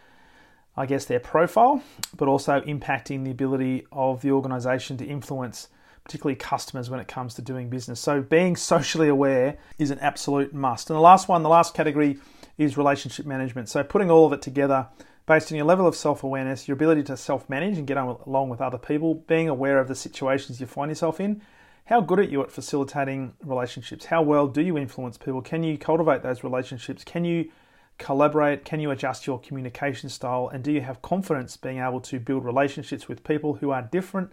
I 0.77 0.85
guess, 0.85 1.07
their 1.07 1.19
profile, 1.19 1.83
but 2.15 2.29
also 2.29 2.61
impacting 2.61 3.25
the 3.25 3.31
ability 3.31 3.87
of 3.91 4.21
the 4.21 4.33
organisation 4.33 4.99
to 4.99 5.07
influence 5.07 5.69
particularly 6.05 6.37
customers 6.37 6.91
when 6.91 7.01
it 7.01 7.09
comes 7.09 7.33
to 7.35 7.43
doing 7.43 7.71
business. 7.71 8.01
So 8.01 8.21
being 8.21 8.55
socially 8.55 9.09
aware 9.09 9.57
is 9.79 9.91
an 9.91 9.99
absolute 10.01 10.53
must. 10.53 10.91
And 10.91 10.97
the 10.99 11.01
last 11.01 11.27
one, 11.27 11.43
the 11.43 11.49
last 11.49 11.73
category 11.73 12.19
is 12.59 12.77
relationship 12.77 13.25
management. 13.25 13.71
So 13.71 13.83
putting 13.83 14.11
all 14.11 14.27
of 14.27 14.35
it 14.35 14.43
together 14.43 14.89
based 15.27 15.53
on 15.53 15.57
your 15.57 15.67
level 15.67 15.87
of 15.87 15.95
self-awareness, 15.95 16.67
your 16.67 16.75
ability 16.75 17.03
to 17.05 17.17
self-manage 17.17 17.79
and 17.79 17.87
get 17.87 17.97
along 17.97 18.49
with 18.49 18.61
other 18.61 18.79
people, 18.79 19.15
being 19.15 19.49
aware 19.49 19.79
of 19.79 19.89
the 19.89 19.95
situations 19.95 20.61
you 20.61 20.67
find 20.67 20.91
yourself 20.91 21.21
in, 21.21 21.43
how 21.87 22.01
good 22.01 22.19
are 22.21 22.25
you 22.25 22.43
at 22.43 22.51
facilitating 22.51 23.35
relationships? 23.45 24.07
How 24.07 24.23
well 24.23 24.47
do 24.47 24.63
you 24.63 24.79
influence 24.79 25.19
people? 25.19 25.43
Can 25.43 25.63
you 25.63 25.77
cultivate 25.77 26.23
those 26.23 26.45
relationships? 26.45 27.05
Can 27.05 27.25
you 27.25 27.51
collaborate? 27.99 28.65
Can 28.65 28.81
you 28.81 28.91
adjust 28.91 29.27
your 29.27 29.41
communication 29.41 30.09
style? 30.09 30.49
And 30.53 30.63
do 30.63 30.73
you 30.73 30.81
have 30.81 31.03
confidence 31.03 31.57
being 31.57 31.79
able 31.79 32.01
to 32.03 32.21
build 32.21 32.45
relationships 32.45 33.09
with 33.09 33.25
people 33.25 33.55
who 33.55 33.71
are 33.71 33.83
different 33.83 34.33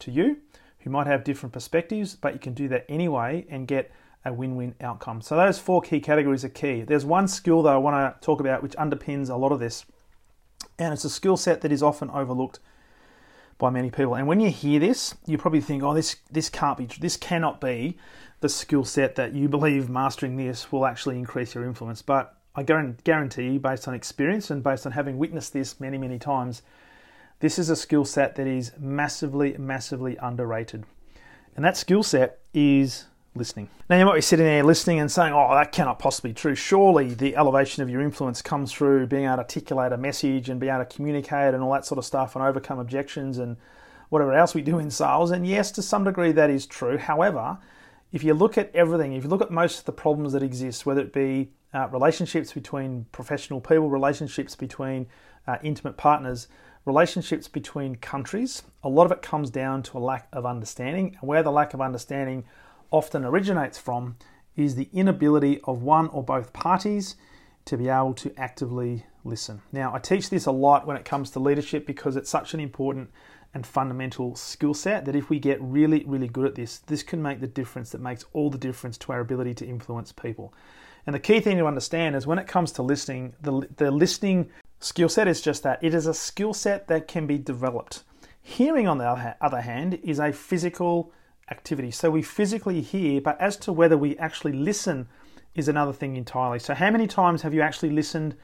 to 0.00 0.10
you? 0.10 0.38
who 0.82 0.90
might 0.90 1.06
have 1.06 1.24
different 1.24 1.52
perspectives, 1.52 2.14
but 2.14 2.32
you 2.32 2.38
can 2.38 2.54
do 2.54 2.68
that 2.68 2.84
anyway 2.88 3.46
and 3.48 3.66
get 3.66 3.90
a 4.24 4.32
win 4.32 4.56
win 4.56 4.74
outcome. 4.80 5.20
So, 5.20 5.36
those 5.36 5.58
four 5.58 5.80
key 5.80 6.00
categories 6.00 6.44
are 6.44 6.48
key. 6.48 6.82
There's 6.82 7.04
one 7.04 7.28
skill 7.28 7.62
that 7.62 7.72
I 7.72 7.76
want 7.76 8.20
to 8.20 8.24
talk 8.24 8.40
about 8.40 8.62
which 8.62 8.72
underpins 8.72 9.30
a 9.30 9.36
lot 9.36 9.52
of 9.52 9.60
this, 9.60 9.84
and 10.82 10.92
it's 10.92 11.04
a 11.04 11.10
skill 11.10 11.36
set 11.36 11.60
that 11.62 11.72
is 11.72 11.82
often 11.82 12.10
overlooked 12.10 12.58
by 13.58 13.70
many 13.70 13.90
people. 13.90 14.14
And 14.14 14.26
when 14.26 14.40
you 14.40 14.50
hear 14.50 14.80
this, 14.80 15.14
you 15.26 15.38
probably 15.38 15.60
think, 15.60 15.82
oh, 15.82 15.94
this, 15.94 16.16
this 16.30 16.48
can't 16.48 16.76
be, 16.76 16.86
this 17.00 17.16
cannot 17.16 17.60
be 17.60 17.96
the 18.40 18.48
skill 18.48 18.84
set 18.84 19.14
that 19.14 19.34
you 19.34 19.48
believe 19.48 19.88
mastering 19.88 20.36
this 20.36 20.72
will 20.72 20.84
actually 20.84 21.16
increase 21.16 21.54
your 21.54 21.64
influence. 21.64 22.02
But 22.02 22.36
I 22.54 22.62
guarantee 22.64 23.44
you, 23.44 23.60
based 23.60 23.88
on 23.88 23.94
experience 23.94 24.50
and 24.50 24.62
based 24.62 24.84
on 24.84 24.92
having 24.92 25.16
witnessed 25.16 25.52
this 25.52 25.80
many, 25.80 25.96
many 25.96 26.18
times, 26.18 26.62
this 27.38 27.58
is 27.58 27.70
a 27.70 27.76
skill 27.76 28.04
set 28.04 28.34
that 28.34 28.46
is 28.46 28.72
massively, 28.78 29.56
massively 29.58 30.16
underrated. 30.16 30.84
And 31.56 31.64
that 31.64 31.76
skill 31.76 32.02
set 32.02 32.40
is 32.52 33.06
listening. 33.34 33.68
Now, 33.88 33.98
you 33.98 34.04
might 34.04 34.16
be 34.16 34.20
sitting 34.20 34.44
there 34.44 34.62
listening 34.62 35.00
and 35.00 35.10
saying, 35.10 35.32
oh, 35.32 35.54
that 35.54 35.72
cannot 35.72 35.98
possibly 35.98 36.30
be 36.30 36.34
true. 36.34 36.54
Surely 36.54 37.14
the 37.14 37.36
elevation 37.36 37.82
of 37.82 37.88
your 37.88 38.02
influence 38.02 38.42
comes 38.42 38.72
through 38.72 39.06
being 39.06 39.24
able 39.24 39.36
to 39.36 39.40
articulate 39.40 39.92
a 39.92 39.96
message 39.96 40.48
and 40.48 40.60
be 40.60 40.68
able 40.68 40.84
to 40.84 40.96
communicate 40.96 41.54
and 41.54 41.62
all 41.62 41.72
that 41.72 41.86
sort 41.86 41.98
of 41.98 42.04
stuff 42.04 42.36
and 42.36 42.44
overcome 42.44 42.78
objections 42.78 43.38
and 43.38 43.56
whatever 44.10 44.34
else 44.34 44.54
we 44.54 44.60
do 44.60 44.78
in 44.78 44.90
sales. 44.90 45.30
And 45.30 45.46
yes, 45.46 45.70
to 45.72 45.82
some 45.82 46.04
degree 46.04 46.32
that 46.32 46.50
is 46.50 46.66
true. 46.66 46.98
However, 46.98 47.56
if 48.12 48.22
you 48.22 48.34
look 48.34 48.58
at 48.58 48.70
everything, 48.74 49.14
if 49.14 49.24
you 49.24 49.30
look 49.30 49.40
at 49.40 49.50
most 49.50 49.78
of 49.78 49.84
the 49.86 49.92
problems 49.92 50.34
that 50.34 50.42
exist, 50.42 50.84
whether 50.84 51.00
it 51.00 51.14
be 51.14 51.50
uh, 51.72 51.88
relationships 51.88 52.52
between 52.52 53.06
professional 53.12 53.60
people, 53.60 53.88
relationships 53.88 54.54
between 54.54 55.06
uh, 55.46 55.56
intimate 55.62 55.96
partners, 55.96 56.48
relationships 56.84 57.48
between 57.48 57.96
countries, 57.96 58.64
a 58.84 58.88
lot 58.88 59.06
of 59.06 59.12
it 59.12 59.22
comes 59.22 59.48
down 59.48 59.82
to 59.84 59.96
a 59.96 60.00
lack 60.00 60.28
of 60.34 60.44
understanding. 60.44 61.16
And 61.18 61.26
where 61.28 61.42
the 61.42 61.50
lack 61.50 61.72
of 61.72 61.80
understanding 61.80 62.44
often 62.92 63.24
originates 63.24 63.78
from 63.78 64.16
is 64.54 64.76
the 64.76 64.88
inability 64.92 65.60
of 65.64 65.82
one 65.82 66.08
or 66.08 66.22
both 66.22 66.52
parties 66.52 67.16
to 67.64 67.76
be 67.76 67.88
able 67.88 68.14
to 68.14 68.32
actively 68.36 69.06
listen. 69.24 69.62
Now, 69.72 69.94
I 69.94 69.98
teach 69.98 70.30
this 70.30 70.46
a 70.46 70.52
lot 70.52 70.86
when 70.86 70.96
it 70.96 71.04
comes 71.04 71.30
to 71.30 71.40
leadership 71.40 71.86
because 71.86 72.16
it's 72.16 72.30
such 72.30 72.54
an 72.54 72.60
important 72.60 73.10
and 73.54 73.66
fundamental 73.66 74.34
skill 74.34 74.74
set 74.74 75.04
that 75.04 75.16
if 75.16 75.28
we 75.28 75.38
get 75.38 75.60
really, 75.60 76.04
really 76.06 76.28
good 76.28 76.46
at 76.46 76.54
this, 76.54 76.78
this 76.78 77.02
can 77.02 77.22
make 77.22 77.40
the 77.40 77.46
difference 77.46 77.90
that 77.90 78.00
makes 78.00 78.24
all 78.32 78.50
the 78.50 78.58
difference 78.58 78.96
to 78.98 79.12
our 79.12 79.20
ability 79.20 79.54
to 79.54 79.66
influence 79.66 80.10
people. 80.12 80.54
And 81.06 81.14
the 81.14 81.20
key 81.20 81.40
thing 81.40 81.58
to 81.58 81.66
understand 81.66 82.16
is 82.16 82.26
when 82.26 82.38
it 82.38 82.46
comes 82.46 82.72
to 82.72 82.82
listening, 82.82 83.34
the, 83.40 83.68
the 83.76 83.90
listening 83.90 84.50
skill 84.80 85.08
set 85.08 85.28
is 85.28 85.40
just 85.40 85.62
that 85.64 85.82
it 85.82 85.94
is 85.94 86.06
a 86.06 86.14
skill 86.14 86.54
set 86.54 86.88
that 86.88 87.08
can 87.08 87.26
be 87.26 87.38
developed. 87.38 88.04
Hearing, 88.40 88.88
on 88.88 88.98
the 88.98 89.36
other 89.40 89.60
hand, 89.60 90.00
is 90.02 90.18
a 90.18 90.32
physical 90.32 91.12
activity. 91.52 91.90
So 91.90 92.10
we 92.10 92.22
physically 92.22 92.80
hear, 92.80 93.20
but 93.20 93.40
as 93.40 93.56
to 93.58 93.72
whether 93.72 93.96
we 93.96 94.16
actually 94.16 94.54
listen 94.54 95.06
is 95.54 95.68
another 95.68 95.92
thing 95.92 96.16
entirely. 96.16 96.58
So, 96.58 96.74
how 96.74 96.90
many 96.90 97.06
times 97.06 97.42
have 97.42 97.54
you 97.54 97.60
actually 97.60 97.90
listened 97.90 98.34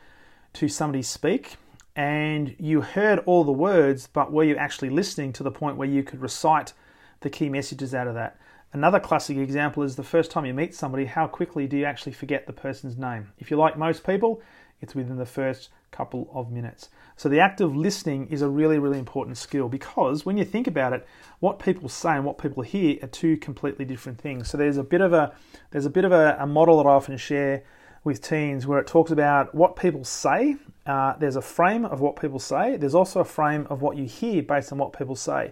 to 0.52 0.68
somebody 0.68 1.02
speak 1.02 1.56
and 1.96 2.54
you 2.58 2.82
heard 2.82 3.18
all 3.20 3.44
the 3.44 3.52
words, 3.68 4.06
but 4.06 4.30
were 4.30 4.44
you 4.44 4.56
actually 4.56 4.90
listening 4.90 5.32
to 5.32 5.42
the 5.42 5.50
point 5.50 5.76
where 5.76 5.88
you 5.88 6.02
could 6.02 6.20
recite 6.20 6.74
the 7.20 7.30
key 7.30 7.48
messages 7.48 7.94
out 7.94 8.06
of 8.06 8.14
that? 8.14 8.38
Another 8.72 9.00
classic 9.00 9.38
example 9.38 9.82
is 9.82 9.96
the 9.96 10.02
first 10.02 10.30
time 10.30 10.44
you 10.44 10.52
meet 10.52 10.74
somebody, 10.74 11.06
how 11.06 11.26
quickly 11.26 11.66
do 11.66 11.78
you 11.78 11.86
actually 11.86 12.12
forget 12.12 12.46
the 12.46 12.52
person's 12.52 12.98
name? 12.98 13.32
If 13.38 13.50
you're 13.50 13.58
like 13.58 13.78
most 13.78 14.04
people, 14.04 14.42
it's 14.82 14.94
within 14.94 15.16
the 15.16 15.26
first 15.26 15.70
couple 15.90 16.28
of 16.32 16.52
minutes. 16.52 16.90
So 17.18 17.28
the 17.28 17.40
act 17.40 17.60
of 17.60 17.74
listening 17.74 18.28
is 18.28 18.42
a 18.42 18.48
really, 18.48 18.78
really 18.78 19.00
important 19.00 19.38
skill 19.38 19.68
because 19.68 20.24
when 20.24 20.36
you 20.36 20.44
think 20.44 20.68
about 20.68 20.92
it, 20.92 21.04
what 21.40 21.58
people 21.58 21.88
say 21.88 22.10
and 22.10 22.24
what 22.24 22.38
people 22.38 22.62
hear 22.62 22.96
are 23.02 23.08
two 23.08 23.36
completely 23.38 23.84
different 23.84 24.20
things. 24.20 24.48
So 24.48 24.56
there's 24.56 24.76
a 24.76 24.84
bit 24.84 25.00
of 25.00 25.12
a 25.12 25.34
there's 25.72 25.84
a 25.84 25.90
bit 25.90 26.04
of 26.04 26.12
a, 26.12 26.36
a 26.38 26.46
model 26.46 26.76
that 26.76 26.88
I 26.88 26.92
often 26.92 27.16
share 27.16 27.64
with 28.04 28.22
teens 28.22 28.68
where 28.68 28.78
it 28.78 28.86
talks 28.86 29.10
about 29.10 29.52
what 29.52 29.74
people 29.74 30.04
say. 30.04 30.58
Uh, 30.86 31.14
there's 31.18 31.34
a 31.34 31.42
frame 31.42 31.84
of 31.84 32.00
what 32.00 32.14
people 32.20 32.38
say. 32.38 32.76
There's 32.76 32.94
also 32.94 33.18
a 33.18 33.24
frame 33.24 33.66
of 33.68 33.82
what 33.82 33.96
you 33.96 34.04
hear 34.04 34.40
based 34.44 34.70
on 34.70 34.78
what 34.78 34.96
people 34.96 35.16
say. 35.16 35.50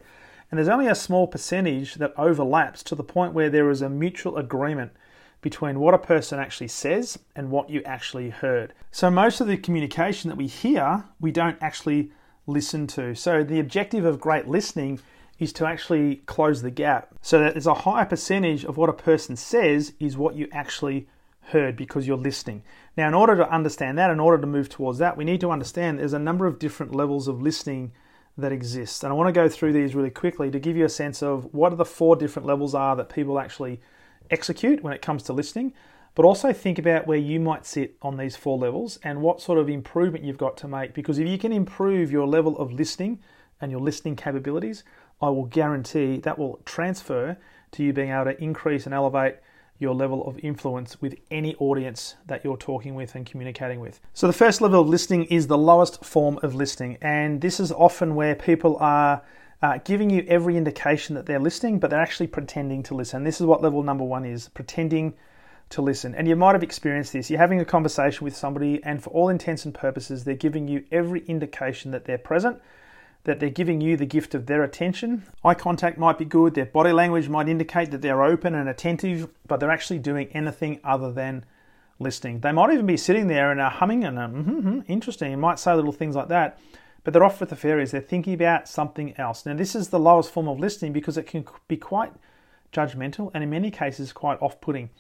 And 0.53 0.59
there's 0.59 0.69
only 0.69 0.87
a 0.87 0.95
small 0.95 1.27
percentage 1.27 1.97
that 1.97 2.15
overlaps 2.17 2.85
to 2.85 2.95
the 2.95 3.03
point 3.03 3.33
where 3.33 3.51
there 3.51 3.71
is 3.71 3.83
a 3.83 3.89
mutual 3.89 4.37
agreement 4.37 4.93
between 5.47 5.79
what 5.79 5.95
a 5.95 5.99
person 5.99 6.41
actually 6.41 6.67
says 6.67 7.21
and 7.37 7.53
what 7.53 7.71
you 7.71 7.81
actually 7.85 8.31
heard. 8.31 8.75
So, 8.91 9.13
most 9.13 9.41
of 9.41 9.47
the 9.47 9.57
communication 9.57 10.29
that 10.29 10.35
we 10.35 10.49
hear, 10.49 11.05
we 11.21 11.31
don't 11.31 11.57
actually 11.61 12.11
listen 12.49 12.89
to. 12.89 13.15
So, 13.15 13.45
the 13.45 13.61
objective 13.61 14.05
of 14.05 14.19
great 14.19 14.49
listening 14.49 14.99
is 15.39 15.53
to 15.53 15.65
actually 15.65 16.17
close 16.27 16.63
the 16.63 16.73
gap 16.73 17.15
so 17.23 17.39
that 17.39 17.55
there's 17.55 17.69
a 17.69 17.75
higher 17.75 18.05
percentage 18.05 18.65
of 18.65 18.77
what 18.77 18.89
a 18.89 18.93
person 18.93 19.37
says 19.37 19.93
is 20.01 20.17
what 20.17 20.35
you 20.35 20.49
actually 20.51 21.07
heard 21.53 21.77
because 21.77 22.09
you're 22.09 22.17
listening. 22.17 22.65
Now, 22.97 23.07
in 23.07 23.15
order 23.15 23.37
to 23.37 23.49
understand 23.49 23.97
that, 23.99 24.11
in 24.11 24.19
order 24.19 24.41
to 24.41 24.49
move 24.49 24.69
towards 24.69 24.99
that, 24.99 25.17
we 25.17 25.23
need 25.23 25.43
to 25.43 25.53
understand 25.53 26.01
there's 26.01 26.13
a 26.13 26.19
number 26.19 26.47
of 26.47 26.59
different 26.59 26.93
levels 26.93 27.29
of 27.29 27.41
listening 27.41 27.93
that 28.37 28.51
exist. 28.51 29.05
And 29.05 29.13
I 29.13 29.15
want 29.15 29.29
to 29.29 29.41
go 29.41 29.49
through 29.49 29.75
these 29.75 29.95
really 29.95 30.11
quickly 30.11 30.51
to 30.51 30.59
give 30.59 30.77
you 30.77 30.87
a 30.87 30.89
sense 30.89 31.23
of 31.23 31.55
what 31.55 31.73
are 31.73 31.77
the 31.77 31.85
four 31.85 32.17
different 32.17 32.47
levels 32.47 32.75
are 32.75 32.97
that 32.97 33.11
people 33.11 33.39
actually 33.39 33.81
execute 34.31 34.83
when 34.83 34.93
it 34.93 35.03
comes 35.03 35.23
to 35.25 35.33
listening, 35.33 35.73
but 36.15 36.25
also 36.25 36.53
think 36.53 36.79
about 36.79 37.07
where 37.07 37.19
you 37.19 37.39
might 37.39 37.67
sit 37.67 37.97
on 38.03 38.17
these 38.17 38.37
four 38.37 38.57
levels 38.57 38.99
and 39.03 39.21
what 39.21 39.41
sort 39.41 39.59
of 39.59 39.69
improvement 39.69 40.25
you've 40.25 40.39
got 40.39 40.57
to 40.59 40.69
make. 40.69 40.95
Because 40.95 41.19
if 41.19 41.29
you 41.29 41.39
can 41.39 41.53
improve 41.53 42.11
your 42.11 42.27
level 42.27 42.57
of 42.59 42.73
listening 42.73 43.21
and 43.61 43.71
your 43.71 43.81
listening 43.81 44.17
capabilities, 44.17 44.83
I 45.21 45.29
will 45.29 45.45
guarantee 45.45 46.19
that 46.21 46.39
will 46.39 46.61
transfer 46.65 47.37
to 47.73 47.83
you 47.83 47.93
being 47.93 48.11
able 48.11 48.25
to 48.25 48.43
increase 48.43 48.87
and 48.87 48.95
elevate 48.95 49.37
your 49.79 49.95
level 49.95 50.27
of 50.27 50.39
influence 50.39 51.01
with 51.01 51.15
any 51.31 51.55
audience 51.57 52.17
that 52.27 52.45
you're 52.45 52.57
talking 52.57 52.95
with 52.95 53.15
and 53.15 53.27
communicating 53.27 53.81
with. 53.81 54.01
So, 54.15 54.27
the 54.27 54.33
first 54.33 54.61
level 54.61 54.81
of 54.81 54.89
listening 54.89 55.25
is 55.25 55.47
the 55.47 55.59
lowest 55.59 56.05
form 56.05 56.39
of 56.43 56.55
listening, 56.55 56.97
and 57.03 57.41
this 57.41 57.61
is 57.61 57.71
often 57.73 58.15
where 58.15 58.35
people 58.35 58.79
are 58.79 59.23
uh, 59.63 59.79
giving 59.85 60.11
you 60.11 60.25
every 60.29 60.57
indication 60.57 61.15
that 61.15 61.27
they're 61.27 61.41
listening, 61.41 61.79
but 61.79 61.91
they're 61.91 62.01
actually 62.01 62.27
pretending 62.27 62.83
to 62.85 62.95
listen. 62.95 63.25
This 63.25 63.41
is 63.41 63.47
what 63.47 63.63
level 63.63 63.83
number 63.83 64.05
one 64.05 64.25
is 64.25 64.49
pretending 64.49 65.15
to 65.71 65.83
listen. 65.83 66.15
And 66.15 66.29
you 66.29 66.37
might 66.37 66.55
have 66.55 66.63
experienced 66.63 67.13
this. 67.13 67.31
You're 67.31 67.41
having 67.41 67.61
a 67.61 67.65
conversation 67.65 68.25
with 68.25 68.37
somebody, 68.37 68.83
and 68.85 69.03
for 69.03 69.11
all 69.11 69.29
intents 69.29 69.65
and 69.65 69.75
purposes, 69.75 70.25
they're 70.25 70.35
giving 70.35 70.69
you 70.69 70.85
every 70.93 71.25
indication 71.27 71.91
that 71.91 72.05
they're 72.05 72.19
present 72.19 72.61
that 73.27 73.41
they're 73.41 73.51
giving 73.51 73.81
you 73.81 73.97
the 73.97 74.07
gift 74.07 74.35
of 74.37 74.47
their 74.47 74.63
attention. 74.63 75.25
Eye 75.45 75.55
contact 75.55 75.99
might 75.99 76.17
be 76.17 76.25
good, 76.25 76.55
their 76.55 76.65
body 76.65 76.93
language 76.93 77.29
might 77.29 77.49
indicate 77.49 77.91
that 77.91 78.01
they're 78.01 78.23
open 78.23 78.55
and 78.55 78.69
attentive, 78.69 79.29
but 79.49 79.59
they're 79.59 79.71
actually 79.71 79.99
doing 79.99 80.29
anything 80.33 80.79
other 80.85 81.13
than 81.13 81.45
listening. 81.99 82.39
They 82.39 82.53
might 82.53 82.73
even 82.73 82.87
be 82.87 82.97
sitting 82.97 83.27
there 83.27 83.51
and 83.51 83.61
are 83.61 83.71
humming 83.71 84.05
and 84.05 84.17
um, 84.17 84.45
mm-hmm, 84.45 84.81
interesting, 84.87 85.33
and 85.33 85.43
might 85.43 85.59
say 85.59 85.75
little 85.75 85.93
things 85.93 86.15
like 86.15 86.29
that, 86.29 86.61
but 87.07 87.13
they're 87.13 87.23
off 87.23 87.39
with 87.39 87.51
the 87.51 87.57
fairies. 87.57 87.93
They're 87.93 88.01
thinking 88.01 88.35
about 88.35 88.69
something 88.69 89.15
else. 89.17 89.47
Now, 89.47 89.55
this 89.55 89.77
is 89.77 89.91
the 89.91 89.99
lowest 90.01 90.33
form 90.33 90.49
of 90.49 90.59
listening 90.59 90.93
because 90.93 91.17
it 91.17 91.25
can 91.29 91.47
be 91.69 91.77
quite 91.77 92.13
judgmental 92.73 93.31
and 93.33 93.45
in 93.45 93.51
many 93.51 93.71
cases 93.71 94.13
quite 94.13 94.43
off 94.43 94.61
putting. 94.61 94.91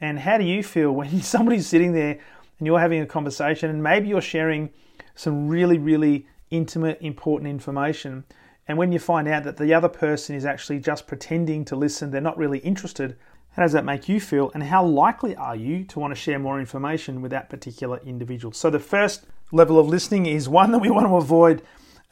And 0.00 0.20
how 0.20 0.38
do 0.38 0.44
you 0.44 0.62
feel 0.62 0.90
when 0.90 1.20
somebody's 1.20 1.66
sitting 1.66 1.92
there 1.92 2.18
and 2.58 2.66
you're 2.66 2.80
having 2.80 3.02
a 3.02 3.06
conversation 3.06 3.68
and 3.68 3.82
maybe 3.82 4.08
you're 4.08 4.22
sharing 4.22 4.70
some 5.14 5.48
really, 5.48 5.76
really 5.76 6.26
intimate, 6.48 6.96
important 7.02 7.50
information. 7.50 8.24
And 8.66 8.78
when 8.78 8.90
you 8.90 8.98
find 8.98 9.28
out 9.28 9.44
that 9.44 9.58
the 9.58 9.74
other 9.74 9.90
person 9.90 10.36
is 10.36 10.46
actually 10.46 10.80
just 10.80 11.06
pretending 11.06 11.66
to 11.66 11.76
listen, 11.76 12.10
they're 12.10 12.22
not 12.22 12.38
really 12.38 12.60
interested, 12.60 13.18
how 13.50 13.64
does 13.64 13.72
that 13.72 13.84
make 13.84 14.08
you 14.08 14.18
feel? 14.18 14.50
And 14.54 14.62
how 14.62 14.82
likely 14.82 15.36
are 15.36 15.56
you 15.56 15.84
to 15.84 15.98
want 15.98 16.14
to 16.14 16.18
share 16.18 16.38
more 16.38 16.58
information 16.58 17.20
with 17.20 17.32
that 17.32 17.50
particular 17.50 18.00
individual? 18.06 18.54
So, 18.54 18.70
the 18.70 18.78
first 18.78 19.26
level 19.52 19.78
of 19.78 19.88
listening 19.88 20.26
is 20.26 20.48
one 20.48 20.72
that 20.72 20.78
we 20.78 20.90
want 20.90 21.06
to 21.06 21.16
avoid 21.16 21.62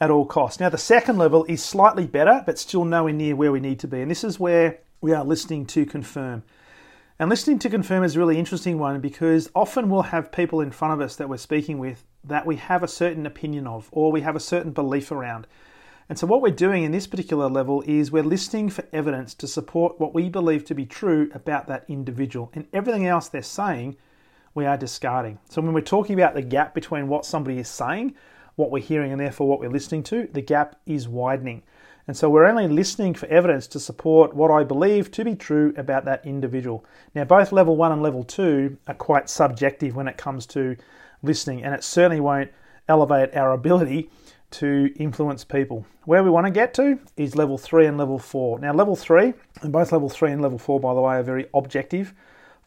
at 0.01 0.11
all 0.11 0.25
costs. 0.25 0.59
Now, 0.59 0.69
the 0.69 0.77
second 0.77 1.17
level 1.17 1.45
is 1.45 1.63
slightly 1.63 2.07
better, 2.07 2.43
but 2.45 2.59
still 2.59 2.85
nowhere 2.85 3.13
near 3.13 3.35
where 3.35 3.51
we 3.51 3.59
need 3.59 3.79
to 3.79 3.87
be. 3.87 4.01
And 4.01 4.09
this 4.09 4.23
is 4.23 4.39
where 4.39 4.79
we 5.01 5.13
are 5.13 5.23
listening 5.23 5.65
to 5.67 5.85
confirm. 5.85 6.43
And 7.17 7.29
listening 7.29 7.59
to 7.59 7.69
confirm 7.69 8.03
is 8.03 8.15
a 8.15 8.19
really 8.19 8.39
interesting 8.39 8.79
one 8.79 9.01
because 9.01 9.51
often 9.53 9.89
we'll 9.89 10.03
have 10.03 10.31
people 10.31 10.61
in 10.61 10.71
front 10.71 10.93
of 10.93 11.01
us 11.01 11.17
that 11.17 11.27
we're 11.27 11.37
speaking 11.37 11.77
with 11.77 12.05
that 12.23 12.45
we 12.45 12.55
have 12.55 12.81
a 12.81 12.87
certain 12.87 13.25
opinion 13.25 13.67
of 13.67 13.89
or 13.91 14.11
we 14.11 14.21
have 14.21 14.37
a 14.37 14.41
certain 14.41 14.71
belief 14.71 15.11
around. 15.11 15.45
And 16.07 16.17
so, 16.17 16.25
what 16.25 16.41
we're 16.41 16.51
doing 16.51 16.83
in 16.83 16.91
this 16.91 17.07
particular 17.07 17.49
level 17.49 17.83
is 17.85 18.11
we're 18.11 18.23
listening 18.23 18.69
for 18.69 18.85
evidence 18.91 19.33
to 19.35 19.47
support 19.47 19.99
what 19.99 20.13
we 20.13 20.29
believe 20.29 20.65
to 20.65 20.73
be 20.73 20.85
true 20.85 21.29
about 21.33 21.67
that 21.67 21.85
individual. 21.87 22.51
And 22.55 22.67
everything 22.73 23.05
else 23.05 23.27
they're 23.27 23.43
saying, 23.43 23.97
we 24.53 24.65
are 24.65 24.77
discarding. 24.77 25.39
So, 25.49 25.61
when 25.61 25.73
we're 25.73 25.81
talking 25.81 26.19
about 26.19 26.33
the 26.33 26.41
gap 26.41 26.73
between 26.73 27.07
what 27.07 27.25
somebody 27.25 27.59
is 27.59 27.67
saying, 27.67 28.15
what 28.55 28.71
we're 28.71 28.83
hearing, 28.83 29.11
and 29.11 29.19
therefore 29.19 29.47
what 29.47 29.59
we're 29.59 29.69
listening 29.69 30.03
to, 30.03 30.27
the 30.31 30.41
gap 30.41 30.79
is 30.85 31.07
widening. 31.07 31.63
And 32.07 32.17
so, 32.17 32.29
we're 32.29 32.45
only 32.45 32.67
listening 32.67 33.13
for 33.13 33.27
evidence 33.27 33.67
to 33.67 33.79
support 33.79 34.35
what 34.35 34.51
I 34.51 34.63
believe 34.63 35.11
to 35.11 35.23
be 35.23 35.35
true 35.35 35.73
about 35.77 36.05
that 36.05 36.25
individual. 36.25 36.85
Now, 37.15 37.23
both 37.23 37.51
level 37.51 37.75
one 37.75 37.91
and 37.91 38.01
level 38.01 38.23
two 38.23 38.77
are 38.87 38.95
quite 38.95 39.29
subjective 39.29 39.95
when 39.95 40.07
it 40.07 40.17
comes 40.17 40.45
to 40.47 40.75
listening, 41.21 41.63
and 41.63 41.73
it 41.73 41.83
certainly 41.83 42.19
won't 42.19 42.51
elevate 42.87 43.35
our 43.35 43.53
ability 43.53 44.09
to 44.51 44.91
influence 44.95 45.43
people. 45.43 45.85
Where 46.05 46.23
we 46.23 46.29
want 46.29 46.47
to 46.47 46.51
get 46.51 46.73
to 46.75 46.99
is 47.17 47.35
level 47.35 47.57
three 47.57 47.85
and 47.85 47.97
level 47.97 48.17
four. 48.17 48.59
Now, 48.59 48.73
level 48.73 48.95
three, 48.95 49.33
and 49.61 49.71
both 49.71 49.91
level 49.91 50.09
three 50.09 50.31
and 50.31 50.41
level 50.41 50.57
four, 50.57 50.79
by 50.79 50.93
the 50.93 51.01
way, 51.01 51.15
are 51.15 51.23
very 51.23 51.45
objective 51.53 52.13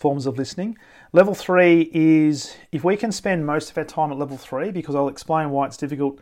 forms 0.02 0.26
of 0.26 0.37
listening. 0.37 0.76
Level 1.12 1.32
three 1.32 1.88
is 1.94 2.56
if 2.73 2.82
we 2.82 2.97
can 2.97 3.12
spend 3.12 3.47
most 3.47 3.71
of 3.71 3.78
our 3.78 3.85
time 3.85 4.11
at 4.11 4.18
level 4.18 4.37
three, 4.37 4.73
because 4.73 4.97
I'll 4.97 5.06
explain 5.06 5.50
why 5.50 5.66
it's 5.66 5.76
difficult 5.76 6.18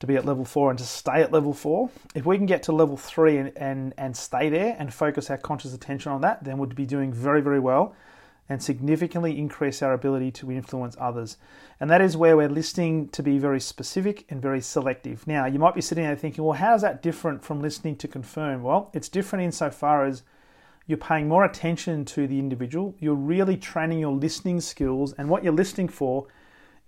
to 0.00 0.06
be 0.06 0.16
at 0.16 0.24
level 0.24 0.44
four 0.44 0.70
and 0.70 0.78
to 0.78 0.84
stay 0.84 1.22
at 1.22 1.30
level 1.30 1.54
four. 1.54 1.90
If 2.14 2.26
we 2.26 2.36
can 2.36 2.46
get 2.46 2.64
to 2.64 2.72
level 2.72 2.96
three 2.96 3.36
and, 3.36 3.52
and, 3.56 3.94
and 3.96 4.16
stay 4.16 4.48
there 4.48 4.74
and 4.78 4.92
focus 4.92 5.30
our 5.30 5.38
conscious 5.38 5.72
attention 5.72 6.10
on 6.10 6.22
that, 6.22 6.42
then 6.42 6.58
we'd 6.58 6.74
be 6.74 6.86
doing 6.86 7.12
very, 7.12 7.40
very 7.40 7.60
well 7.60 7.94
and 8.48 8.60
significantly 8.60 9.38
increase 9.38 9.80
our 9.80 9.92
ability 9.92 10.32
to 10.32 10.50
influence 10.50 10.96
others. 10.98 11.36
And 11.78 11.88
that 11.88 12.00
is 12.00 12.16
where 12.16 12.36
we're 12.36 12.48
listening 12.48 13.10
to 13.10 13.22
be 13.22 13.38
very 13.38 13.60
specific 13.60 14.24
and 14.28 14.42
very 14.42 14.60
selective. 14.60 15.24
Now, 15.24 15.46
you 15.46 15.60
might 15.60 15.76
be 15.76 15.80
sitting 15.80 16.02
there 16.02 16.16
thinking, 16.16 16.42
well, 16.42 16.58
how 16.58 16.74
is 16.74 16.82
that 16.82 17.00
different 17.00 17.44
from 17.44 17.62
listening 17.62 17.94
to 17.98 18.08
confirm? 18.08 18.64
Well, 18.64 18.90
it's 18.92 19.08
different 19.08 19.44
insofar 19.44 20.04
as 20.04 20.24
you're 20.90 20.98
paying 20.98 21.28
more 21.28 21.44
attention 21.44 22.04
to 22.04 22.26
the 22.26 22.38
individual, 22.38 22.94
you're 22.98 23.14
really 23.14 23.56
training 23.56 24.00
your 24.00 24.12
listening 24.12 24.60
skills, 24.60 25.12
and 25.14 25.28
what 25.28 25.44
you're 25.44 25.52
listening 25.52 25.88
for 25.88 26.26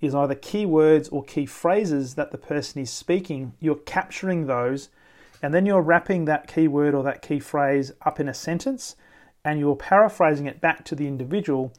is 0.01 0.15
either 0.15 0.35
key 0.35 0.67
words 0.67 1.09
or 1.09 1.23
key 1.23 1.47
phrases 1.47 2.17
that 2.17 2.33
the 2.33 2.39
person 2.39 2.83
is 2.83 2.91
speaking. 2.91 3.53
You're 3.61 3.77
capturing 3.77 4.47
those, 4.47 4.89
and 5.41 5.55
then 5.55 5.65
you're 5.65 5.81
wrapping 5.81 6.25
that 6.25 6.49
key 6.49 6.69
word 6.69 6.95
or 6.95 7.03
that 7.05 7.23
key 7.23 7.39
phrase 7.39 7.93
up 8.05 8.21
in 8.21 8.29
a 8.29 8.35
sentence 8.35 8.97
and 9.45 9.59
you're 9.59 9.77
paraphrasing 9.77 10.47
it 10.47 10.61
back 10.61 10.85
to 10.85 10.95
the 10.95 11.07
individual, 11.07 11.73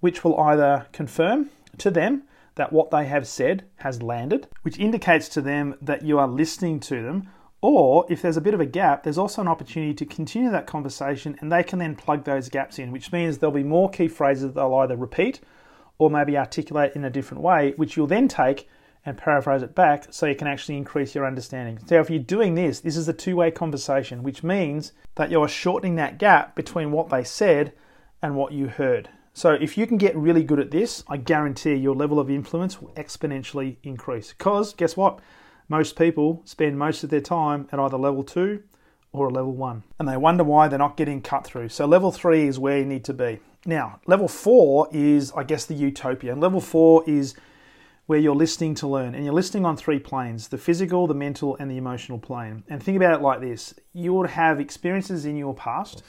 which 0.00 0.22
will 0.22 0.38
either 0.40 0.86
confirm 0.92 1.50
to 1.78 1.90
them 1.90 2.22
that 2.54 2.72
what 2.72 2.90
they 2.90 3.06
have 3.06 3.26
said 3.26 3.64
has 3.76 4.02
landed, 4.02 4.48
which 4.62 4.78
indicates 4.78 5.28
to 5.28 5.40
them 5.40 5.74
that 5.80 6.02
you 6.02 6.18
are 6.18 6.28
listening 6.28 6.80
to 6.80 7.02
them. 7.02 7.28
Or 7.60 8.06
if 8.08 8.22
there's 8.22 8.36
a 8.36 8.42
bit 8.42 8.54
of 8.54 8.60
a 8.60 8.66
gap, 8.66 9.02
there's 9.02 9.18
also 9.18 9.42
an 9.42 9.48
opportunity 9.48 9.92
to 9.94 10.06
continue 10.06 10.50
that 10.50 10.66
conversation 10.66 11.36
and 11.40 11.50
they 11.50 11.64
can 11.64 11.78
then 11.80 11.96
plug 11.96 12.24
those 12.24 12.48
gaps 12.48 12.78
in, 12.78 12.92
which 12.92 13.10
means 13.12 13.38
there'll 13.38 13.52
be 13.52 13.64
more 13.64 13.90
key 13.90 14.08
phrases 14.08 14.44
that 14.44 14.54
they'll 14.54 14.74
either 14.74 14.96
repeat 14.96 15.40
or 15.98 16.08
maybe 16.08 16.38
articulate 16.38 16.94
in 16.94 17.04
a 17.04 17.10
different 17.10 17.42
way, 17.42 17.72
which 17.76 17.96
you'll 17.96 18.06
then 18.06 18.28
take 18.28 18.68
and 19.04 19.16
paraphrase 19.16 19.62
it 19.62 19.74
back 19.74 20.06
so 20.10 20.26
you 20.26 20.36
can 20.36 20.46
actually 20.46 20.76
increase 20.76 21.14
your 21.14 21.26
understanding. 21.26 21.78
So 21.86 21.98
if 21.98 22.10
you're 22.10 22.20
doing 22.20 22.54
this, 22.54 22.80
this 22.80 22.96
is 22.96 23.08
a 23.08 23.12
two-way 23.12 23.50
conversation, 23.50 24.22
which 24.22 24.44
means 24.44 24.92
that 25.16 25.30
you're 25.30 25.48
shortening 25.48 25.96
that 25.96 26.18
gap 26.18 26.54
between 26.54 26.92
what 26.92 27.08
they 27.08 27.24
said 27.24 27.72
and 28.22 28.36
what 28.36 28.52
you 28.52 28.68
heard. 28.68 29.08
So 29.32 29.52
if 29.52 29.78
you 29.78 29.86
can 29.86 29.98
get 29.98 30.16
really 30.16 30.42
good 30.42 30.60
at 30.60 30.70
this, 30.70 31.04
I 31.08 31.16
guarantee 31.16 31.74
your 31.74 31.94
level 31.94 32.18
of 32.18 32.30
influence 32.30 32.80
will 32.80 32.90
exponentially 32.90 33.76
increase. 33.82 34.32
Because 34.32 34.74
guess 34.74 34.96
what? 34.96 35.20
Most 35.68 35.96
people 35.96 36.42
spend 36.44 36.78
most 36.78 37.04
of 37.04 37.10
their 37.10 37.20
time 37.20 37.68
at 37.72 37.78
either 37.78 37.96
level 37.96 38.24
2 38.24 38.62
or 39.12 39.28
a 39.28 39.32
level 39.32 39.52
1. 39.52 39.82
And 39.98 40.08
they 40.08 40.16
wonder 40.16 40.44
why 40.44 40.68
they're 40.68 40.78
not 40.78 40.96
getting 40.96 41.20
cut 41.20 41.44
through. 41.44 41.68
So 41.68 41.86
level 41.86 42.12
3 42.12 42.46
is 42.46 42.58
where 42.58 42.78
you 42.78 42.84
need 42.84 43.04
to 43.04 43.14
be. 43.14 43.40
Now, 43.66 44.00
level 44.06 44.28
4 44.28 44.88
is 44.92 45.32
I 45.36 45.44
guess 45.44 45.66
the 45.66 45.74
utopia. 45.74 46.32
And 46.32 46.40
level 46.40 46.60
4 46.60 47.04
is 47.06 47.34
where 48.06 48.18
you're 48.18 48.34
listening 48.34 48.74
to 48.74 48.88
learn 48.88 49.14
and 49.14 49.22
you're 49.22 49.34
listening 49.34 49.66
on 49.66 49.76
three 49.76 49.98
planes 49.98 50.48
the 50.48 50.56
physical, 50.56 51.06
the 51.06 51.14
mental, 51.14 51.56
and 51.60 51.70
the 51.70 51.76
emotional 51.76 52.18
plane. 52.18 52.64
And 52.68 52.82
think 52.82 52.96
about 52.96 53.12
it 53.12 53.22
like 53.22 53.40
this 53.40 53.74
you 53.92 54.14
would 54.14 54.30
have 54.30 54.60
experiences 54.60 55.26
in 55.26 55.36
your 55.36 55.54
past 55.54 56.02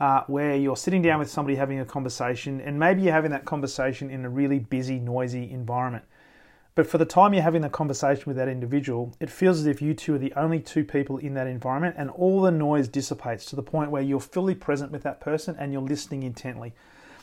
uh, 0.00 0.22
where 0.26 0.54
you're 0.54 0.76
sitting 0.76 1.02
down 1.02 1.18
with 1.18 1.30
somebody 1.30 1.56
having 1.56 1.80
a 1.80 1.84
conversation, 1.84 2.60
and 2.60 2.78
maybe 2.78 3.02
you're 3.02 3.12
having 3.12 3.30
that 3.30 3.44
conversation 3.44 4.10
in 4.10 4.24
a 4.24 4.28
really 4.28 4.58
busy, 4.58 4.98
noisy 4.98 5.50
environment. 5.50 6.04
But 6.76 6.88
for 6.88 6.98
the 6.98 7.04
time 7.04 7.32
you're 7.32 7.42
having 7.44 7.62
the 7.62 7.68
conversation 7.68 8.24
with 8.26 8.36
that 8.36 8.48
individual, 8.48 9.14
it 9.20 9.30
feels 9.30 9.60
as 9.60 9.66
if 9.66 9.80
you 9.80 9.94
two 9.94 10.14
are 10.14 10.18
the 10.18 10.32
only 10.34 10.58
two 10.58 10.84
people 10.84 11.18
in 11.18 11.34
that 11.34 11.46
environment, 11.46 11.94
and 11.96 12.10
all 12.10 12.42
the 12.42 12.50
noise 12.50 12.88
dissipates 12.88 13.44
to 13.46 13.56
the 13.56 13.62
point 13.62 13.92
where 13.92 14.02
you're 14.02 14.18
fully 14.18 14.56
present 14.56 14.90
with 14.90 15.04
that 15.04 15.20
person 15.20 15.54
and 15.58 15.72
you're 15.72 15.82
listening 15.82 16.24
intently. 16.24 16.72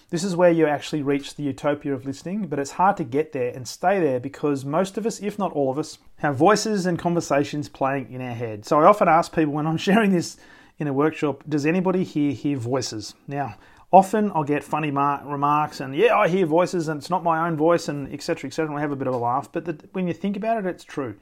This 0.09 0.23
is 0.23 0.35
where 0.35 0.51
you 0.51 0.67
actually 0.67 1.01
reach 1.01 1.35
the 1.35 1.43
utopia 1.43 1.93
of 1.93 2.05
listening, 2.05 2.47
but 2.47 2.59
it's 2.59 2.71
hard 2.71 2.97
to 2.97 3.03
get 3.03 3.33
there 3.33 3.53
and 3.53 3.67
stay 3.67 3.99
there 3.99 4.19
because 4.19 4.63
most 4.63 4.97
of 4.97 5.05
us, 5.05 5.21
if 5.21 5.37
not 5.37 5.51
all 5.53 5.71
of 5.71 5.77
us, 5.77 5.97
have 6.17 6.35
voices 6.35 6.85
and 6.85 6.99
conversations 6.99 7.67
playing 7.67 8.11
in 8.11 8.21
our 8.21 8.33
head. 8.33 8.65
So 8.65 8.79
I 8.79 8.85
often 8.85 9.07
ask 9.07 9.33
people 9.33 9.53
when 9.53 9.67
I'm 9.67 9.77
sharing 9.87 10.11
this 10.11 10.37
in 10.79 10.87
a 10.87 10.93
workshop, 10.93 11.43
does 11.47 11.65
anybody 11.65 12.03
here 12.03 12.31
hear 12.31 12.57
voices? 12.57 13.15
Now, 13.27 13.55
often 13.91 14.31
I'll 14.33 14.43
get 14.43 14.63
funny 14.63 14.91
mar- 14.91 15.21
remarks 15.25 15.79
and 15.79 15.95
yeah, 15.95 16.15
I 16.17 16.27
hear 16.27 16.45
voices 16.45 16.87
and 16.87 16.99
it's 16.99 17.09
not 17.09 17.23
my 17.23 17.47
own 17.47 17.57
voice 17.57 17.87
and 17.87 18.11
etc. 18.13 18.47
etc. 18.47 18.69
And 18.69 18.77
I 18.77 18.81
have 18.81 18.91
a 18.91 18.95
bit 18.95 19.07
of 19.07 19.13
a 19.13 19.17
laugh, 19.17 19.51
but 19.51 19.65
the, 19.65 19.77
when 19.91 20.07
you 20.07 20.13
think 20.13 20.37
about 20.37 20.57
it, 20.57 20.65
it's 20.65 20.83
true. 20.83 21.15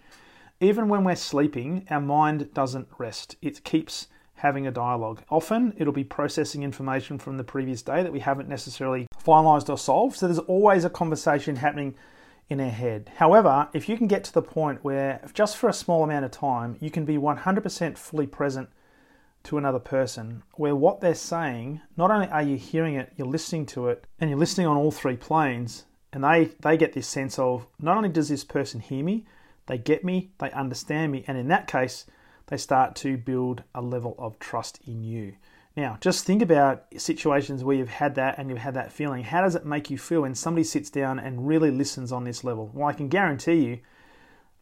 Even 0.61 0.89
when 0.89 1.03
we're 1.03 1.15
sleeping, 1.15 1.85
our 1.89 2.01
mind 2.01 2.53
doesn't 2.53 2.87
rest. 2.97 3.35
It 3.41 3.63
keeps 3.63 4.07
having 4.35 4.67
a 4.67 4.71
dialogue. 4.71 5.21
Often 5.29 5.73
it'll 5.77 5.93
be 5.93 6.03
processing 6.03 6.63
information 6.63 7.17
from 7.17 7.37
the 7.37 7.43
previous 7.43 7.81
day 7.81 8.03
that 8.03 8.11
we 8.11 8.19
haven't 8.19 8.49
necessarily 8.49 9.07
finalized 9.25 9.69
or 9.69 9.77
solved. 9.77 10.17
So 10.17 10.27
there's 10.27 10.39
always 10.39 10.85
a 10.85 10.89
conversation 10.89 11.57
happening 11.57 11.95
in 12.49 12.59
our 12.59 12.69
head. 12.69 13.11
However, 13.17 13.69
if 13.73 13.87
you 13.87 13.97
can 13.97 14.07
get 14.07 14.23
to 14.25 14.33
the 14.33 14.41
point 14.41 14.83
where 14.83 15.21
just 15.33 15.57
for 15.57 15.69
a 15.69 15.73
small 15.73 16.03
amount 16.03 16.25
of 16.25 16.31
time, 16.31 16.77
you 16.79 16.89
can 16.89 17.05
be 17.05 17.17
100% 17.17 17.97
fully 17.97 18.27
present 18.27 18.69
to 19.43 19.57
another 19.57 19.79
person, 19.79 20.43
where 20.55 20.75
what 20.75 21.01
they're 21.01 21.15
saying, 21.15 21.81
not 21.97 22.11
only 22.11 22.27
are 22.27 22.43
you 22.43 22.57
hearing 22.57 22.95
it, 22.95 23.13
you're 23.15 23.27
listening 23.27 23.65
to 23.67 23.87
it, 23.87 24.05
and 24.19 24.29
you're 24.29 24.39
listening 24.39 24.67
on 24.67 24.77
all 24.77 24.91
three 24.91 25.17
planes, 25.17 25.85
and 26.11 26.23
they, 26.23 26.51
they 26.59 26.77
get 26.77 26.93
this 26.93 27.07
sense 27.07 27.37
of 27.39 27.67
not 27.79 27.97
only 27.97 28.09
does 28.09 28.29
this 28.29 28.43
person 28.43 28.79
hear 28.79 29.03
me, 29.03 29.25
they 29.67 29.77
get 29.77 30.03
me, 30.03 30.31
they 30.39 30.51
understand 30.51 31.11
me, 31.11 31.23
and 31.27 31.37
in 31.37 31.47
that 31.47 31.67
case, 31.67 32.05
they 32.47 32.57
start 32.57 32.95
to 32.95 33.17
build 33.17 33.63
a 33.75 33.81
level 33.81 34.15
of 34.17 34.39
trust 34.39 34.79
in 34.85 35.03
you. 35.03 35.35
Now, 35.77 35.97
just 36.01 36.25
think 36.25 36.41
about 36.41 36.85
situations 36.97 37.63
where 37.63 37.75
you've 37.75 37.89
had 37.89 38.15
that 38.15 38.37
and 38.37 38.49
you've 38.49 38.57
had 38.57 38.73
that 38.73 38.91
feeling. 38.91 39.23
How 39.23 39.41
does 39.41 39.55
it 39.55 39.65
make 39.65 39.89
you 39.89 39.97
feel 39.97 40.21
when 40.21 40.35
somebody 40.35 40.63
sits 40.63 40.89
down 40.89 41.19
and 41.19 41.47
really 41.47 41.71
listens 41.71 42.11
on 42.11 42.23
this 42.23 42.43
level? 42.43 42.71
Well, 42.73 42.87
I 42.87 42.93
can 42.93 43.07
guarantee 43.07 43.65
you, 43.65 43.79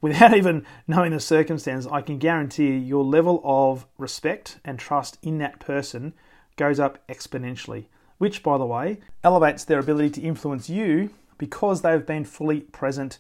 without 0.02 0.36
even 0.38 0.66
knowing 0.88 1.12
the 1.12 1.20
circumstance, 1.20 1.88
I 1.88 2.02
can 2.02 2.18
guarantee 2.18 2.68
you 2.68 2.74
your 2.74 3.04
level 3.04 3.42
of 3.44 3.86
respect 3.98 4.60
and 4.64 4.78
trust 4.78 5.18
in 5.22 5.38
that 5.40 5.60
person 5.60 6.14
goes 6.56 6.80
up 6.80 7.06
exponentially, 7.08 7.86
which, 8.18 8.44
by 8.44 8.58
the 8.58 8.66
way, 8.66 9.00
elevates 9.24 9.64
their 9.64 9.80
ability 9.80 10.10
to 10.12 10.22
influence 10.22 10.70
you 10.70 11.12
because 11.38 11.82
they've 11.82 12.06
been 12.06 12.26
fully 12.26 12.62
present 12.62 13.20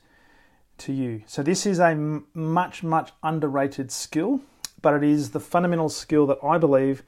to 0.79 0.93
you. 0.93 1.23
So, 1.27 1.43
this 1.43 1.65
is 1.65 1.79
a 1.79 1.95
much, 2.33 2.83
much 2.83 3.11
underrated 3.23 3.91
skill 3.91 4.41
but 4.81 4.93
it 4.93 5.03
is 5.03 5.31
the 5.31 5.39
fundamental 5.39 5.89
skill 5.89 6.25
that 6.27 6.39
I 6.43 6.57
believe 6.57 7.03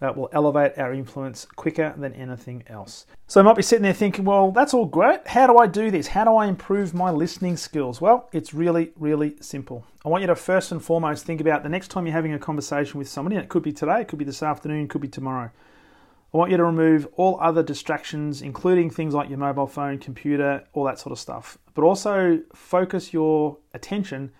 that 0.00 0.16
will 0.16 0.28
elevate 0.32 0.78
our 0.78 0.92
influence 0.92 1.46
quicker 1.56 1.94
than 1.96 2.14
anything 2.14 2.64
else. 2.66 3.06
So 3.26 3.40
I 3.40 3.44
might 3.44 3.56
be 3.56 3.62
sitting 3.62 3.82
there 3.82 3.92
thinking, 3.92 4.24
well, 4.24 4.50
that's 4.50 4.74
all 4.74 4.86
great. 4.86 5.28
How 5.28 5.46
do 5.46 5.58
I 5.58 5.66
do 5.66 5.90
this? 5.90 6.08
How 6.08 6.24
do 6.24 6.34
I 6.34 6.46
improve 6.46 6.94
my 6.94 7.10
listening 7.10 7.56
skills? 7.56 8.00
Well, 8.00 8.28
it's 8.32 8.52
really, 8.52 8.92
really 8.96 9.36
simple. 9.40 9.84
I 10.04 10.08
want 10.08 10.22
you 10.22 10.26
to 10.28 10.34
first 10.34 10.72
and 10.72 10.82
foremost 10.82 11.24
think 11.24 11.40
about 11.40 11.62
the 11.62 11.68
next 11.68 11.88
time 11.88 12.06
you're 12.06 12.14
having 12.14 12.32
a 12.32 12.38
conversation 12.38 12.98
with 12.98 13.08
somebody, 13.08 13.36
and 13.36 13.44
it 13.44 13.50
could 13.50 13.62
be 13.62 13.72
today, 13.72 14.00
it 14.00 14.08
could 14.08 14.18
be 14.18 14.24
this 14.24 14.42
afternoon, 14.42 14.84
it 14.84 14.90
could 14.90 15.02
be 15.02 15.08
tomorrow. 15.08 15.50
I 16.32 16.38
want 16.38 16.50
you 16.50 16.56
to 16.56 16.64
remove 16.64 17.08
all 17.16 17.38
other 17.40 17.62
distractions, 17.62 18.40
including 18.40 18.88
things 18.88 19.14
like 19.14 19.28
your 19.28 19.38
mobile 19.38 19.66
phone, 19.66 19.98
computer, 19.98 20.64
all 20.72 20.84
that 20.84 20.98
sort 20.98 21.12
of 21.12 21.18
stuff. 21.18 21.58
But 21.74 21.82
also 21.82 22.40
focus 22.54 23.12
your 23.12 23.58
attention 23.74 24.32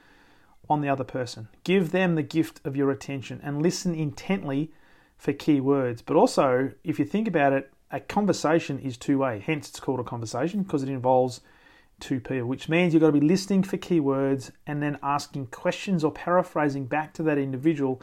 on 0.69 0.81
the 0.81 0.89
other 0.89 1.05
person. 1.05 1.49
Give 1.65 1.91
them 1.91 2.15
the 2.15 2.23
gift 2.23 2.61
of 2.65 2.77
your 2.77 2.91
attention 2.91 3.41
and 3.43 3.61
listen 3.61 3.95
intently 3.95 4.71
for 5.21 5.35
keywords. 5.35 6.03
But 6.05 6.17
also, 6.17 6.73
if 6.83 6.99
you 6.99 7.05
think 7.05 7.29
about 7.29 7.53
it, 7.53 7.71
a 7.91 8.01
conversation 8.01 8.79
is 8.79 8.97
two 8.97 9.19
way. 9.19 9.43
Hence, 9.45 9.69
it's 9.69 9.79
called 9.79 10.01
a 10.01 10.05
conversation 10.05 10.63
because 10.63 10.83
it 10.83 10.89
involves 10.89 11.43
two 12.01 12.21
people, 12.21 12.49
which 12.49 12.71
means 12.71 12.95
you've 12.95 13.03
got 13.03 13.09
to 13.09 13.21
be 13.21 13.27
listening 13.27 13.63
for 13.63 13.77
keywords 13.77 14.51
and 14.67 14.83
then 14.83 14.99
asking 15.03 15.49
questions 15.49 16.03
or 16.03 16.11
paraphrasing 16.11 16.87
back 16.87 17.13
to 17.13 17.23
that 17.25 17.37
individual, 17.37 18.01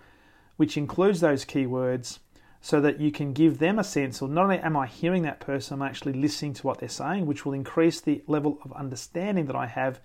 which 0.58 0.78
includes 0.78 1.20
those 1.20 1.44
keywords, 1.44 2.20
so 2.62 2.80
that 2.82 3.00
you 3.00 3.12
can 3.12 3.34
give 3.34 3.58
them 3.58 3.80
a 3.80 3.84
sense 3.84 4.22
of 4.22 4.30
not 4.30 4.44
only 4.44 4.60
am 4.60 4.78
I 4.78 4.86
hearing 4.86 5.24
that 5.24 5.40
person, 5.40 5.76
I'm 5.82 5.88
actually 5.88 6.14
listening 6.14 6.54
to 6.54 6.68
what 6.68 6.80
they're 6.80 6.90
saying, 6.90 7.26
which 7.26 7.46
will 7.46 7.54
increase 7.54 8.00
the 8.00 8.24
level 8.28 8.60
of 8.64 8.72
understanding 8.74 9.46
that 9.46 9.56
I 9.56 9.66
have 9.66 10.00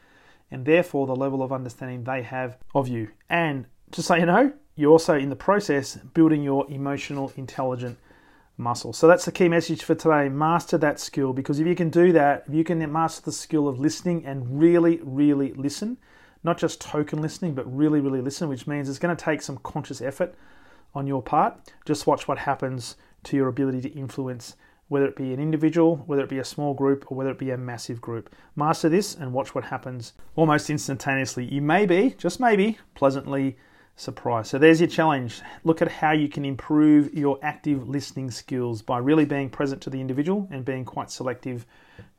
and 0.50 0.64
therefore 0.64 1.06
the 1.06 1.16
level 1.16 1.42
of 1.42 1.52
understanding 1.52 2.04
they 2.04 2.22
have 2.22 2.56
of 2.74 2.88
you. 2.88 3.08
And 3.28 3.66
just 3.90 4.08
so 4.08 4.14
you 4.14 4.26
know, 4.26 4.52
you're 4.74 4.92
also 4.92 5.16
in 5.16 5.28
the 5.28 5.36
process 5.36 5.96
building 5.96 6.42
your 6.42 6.70
emotional 6.70 7.32
intelligent 7.36 7.98
muscle. 8.56 8.92
So 8.92 9.06
that's 9.06 9.24
the 9.24 9.32
key 9.32 9.48
message 9.48 9.82
for 9.82 9.94
today. 9.94 10.28
Master 10.28 10.78
that 10.78 11.00
skill 11.00 11.32
because 11.32 11.60
if 11.60 11.66
you 11.66 11.74
can 11.74 11.90
do 11.90 12.12
that, 12.12 12.44
if 12.48 12.54
you 12.54 12.64
can 12.64 12.90
master 12.90 13.22
the 13.22 13.32
skill 13.32 13.68
of 13.68 13.78
listening 13.78 14.24
and 14.24 14.58
really, 14.58 15.00
really 15.02 15.52
listen, 15.54 15.98
not 16.44 16.58
just 16.58 16.80
token 16.80 17.20
listening, 17.20 17.54
but 17.54 17.64
really, 17.74 18.00
really 18.00 18.20
listen, 18.20 18.48
which 18.48 18.66
means 18.66 18.88
it's 18.88 18.98
going 18.98 19.14
to 19.14 19.24
take 19.24 19.42
some 19.42 19.58
conscious 19.58 20.00
effort 20.00 20.34
on 20.94 21.06
your 21.06 21.22
part. 21.22 21.72
Just 21.84 22.06
watch 22.06 22.28
what 22.28 22.38
happens 22.38 22.96
to 23.24 23.36
your 23.36 23.48
ability 23.48 23.80
to 23.82 23.90
influence 23.90 24.56
whether 24.88 25.06
it 25.06 25.16
be 25.16 25.32
an 25.32 25.40
individual, 25.40 25.96
whether 26.06 26.22
it 26.22 26.28
be 26.28 26.38
a 26.38 26.44
small 26.44 26.74
group, 26.74 27.10
or 27.10 27.16
whether 27.16 27.30
it 27.30 27.38
be 27.38 27.50
a 27.50 27.56
massive 27.56 27.98
group. 27.98 28.34
Master 28.56 28.90
this 28.90 29.14
and 29.14 29.32
watch 29.32 29.54
what 29.54 29.64
happens 29.64 30.12
almost 30.36 30.68
instantaneously. 30.68 31.46
You 31.46 31.62
may 31.62 31.86
be, 31.86 32.10
just 32.18 32.38
maybe, 32.38 32.78
pleasantly 32.94 33.56
surprised. 34.02 34.48
So 34.48 34.58
there's 34.58 34.80
your 34.80 34.88
challenge. 34.88 35.40
Look 35.64 35.80
at 35.80 35.90
how 35.90 36.12
you 36.12 36.28
can 36.28 36.44
improve 36.44 37.14
your 37.14 37.38
active 37.42 37.88
listening 37.88 38.30
skills 38.30 38.82
by 38.82 38.98
really 38.98 39.24
being 39.24 39.48
present 39.48 39.80
to 39.82 39.90
the 39.90 40.00
individual 40.00 40.48
and 40.50 40.64
being 40.64 40.84
quite 40.84 41.10
selective 41.10 41.64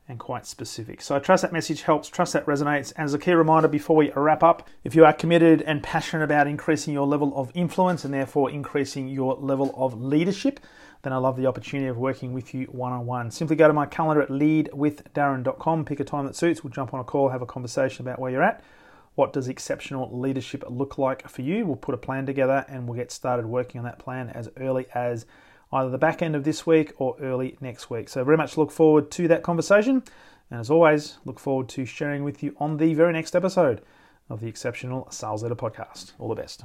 and 0.08 0.18
quite 0.18 0.46
specific. 0.46 1.00
So 1.00 1.16
I 1.16 1.18
trust 1.18 1.42
that 1.42 1.52
message 1.52 1.82
helps, 1.82 2.08
trust 2.08 2.34
that 2.34 2.44
resonates. 2.46 2.92
As 2.96 3.14
a 3.14 3.18
key 3.18 3.32
reminder 3.32 3.68
before 3.68 3.96
we 3.96 4.10
wrap 4.10 4.42
up, 4.42 4.68
if 4.82 4.94
you 4.94 5.04
are 5.04 5.12
committed 5.12 5.62
and 5.62 5.82
passionate 5.82 6.24
about 6.24 6.46
increasing 6.46 6.92
your 6.92 7.06
level 7.06 7.32
of 7.36 7.50
influence 7.54 8.04
and 8.04 8.12
therefore 8.12 8.50
increasing 8.50 9.08
your 9.08 9.34
level 9.36 9.72
of 9.76 10.00
leadership, 10.00 10.60
then 11.02 11.12
I 11.12 11.16
love 11.18 11.36
the 11.36 11.46
opportunity 11.46 11.88
of 11.88 11.96
working 11.96 12.32
with 12.32 12.54
you 12.54 12.66
one 12.66 12.92
on 12.92 13.06
one. 13.06 13.30
Simply 13.30 13.56
go 13.56 13.66
to 13.66 13.74
my 13.74 13.86
calendar 13.86 14.22
at 14.22 14.28
leadwithdarren.com, 14.30 15.84
pick 15.84 16.00
a 16.00 16.04
time 16.04 16.26
that 16.26 16.36
suits, 16.36 16.64
we'll 16.64 16.72
jump 16.72 16.92
on 16.92 17.00
a 17.00 17.04
call, 17.04 17.28
have 17.28 17.42
a 17.42 17.46
conversation 17.46 18.06
about 18.06 18.18
where 18.18 18.30
you're 18.30 18.42
at. 18.42 18.62
What 19.14 19.32
does 19.32 19.48
exceptional 19.48 20.10
leadership 20.18 20.64
look 20.68 20.98
like 20.98 21.28
for 21.28 21.42
you? 21.42 21.66
We'll 21.66 21.76
put 21.76 21.94
a 21.94 21.98
plan 21.98 22.26
together 22.26 22.64
and 22.68 22.88
we'll 22.88 22.96
get 22.96 23.12
started 23.12 23.46
working 23.46 23.78
on 23.78 23.84
that 23.84 23.98
plan 23.98 24.28
as 24.30 24.50
early 24.56 24.86
as 24.94 25.24
either 25.72 25.90
the 25.90 25.98
back 25.98 26.22
end 26.22 26.34
of 26.34 26.44
this 26.44 26.66
week 26.66 26.92
or 26.98 27.16
early 27.20 27.56
next 27.60 27.90
week. 27.90 28.08
So, 28.08 28.24
very 28.24 28.36
much 28.36 28.56
look 28.56 28.70
forward 28.70 29.10
to 29.12 29.28
that 29.28 29.42
conversation. 29.42 30.02
And 30.50 30.60
as 30.60 30.70
always, 30.70 31.18
look 31.24 31.38
forward 31.38 31.68
to 31.70 31.84
sharing 31.84 32.24
with 32.24 32.42
you 32.42 32.56
on 32.58 32.76
the 32.76 32.94
very 32.94 33.12
next 33.12 33.34
episode 33.34 33.82
of 34.28 34.40
the 34.40 34.48
Exceptional 34.48 35.10
Sales 35.10 35.42
Leader 35.42 35.54
Podcast. 35.54 36.12
All 36.18 36.28
the 36.28 36.34
best. 36.34 36.64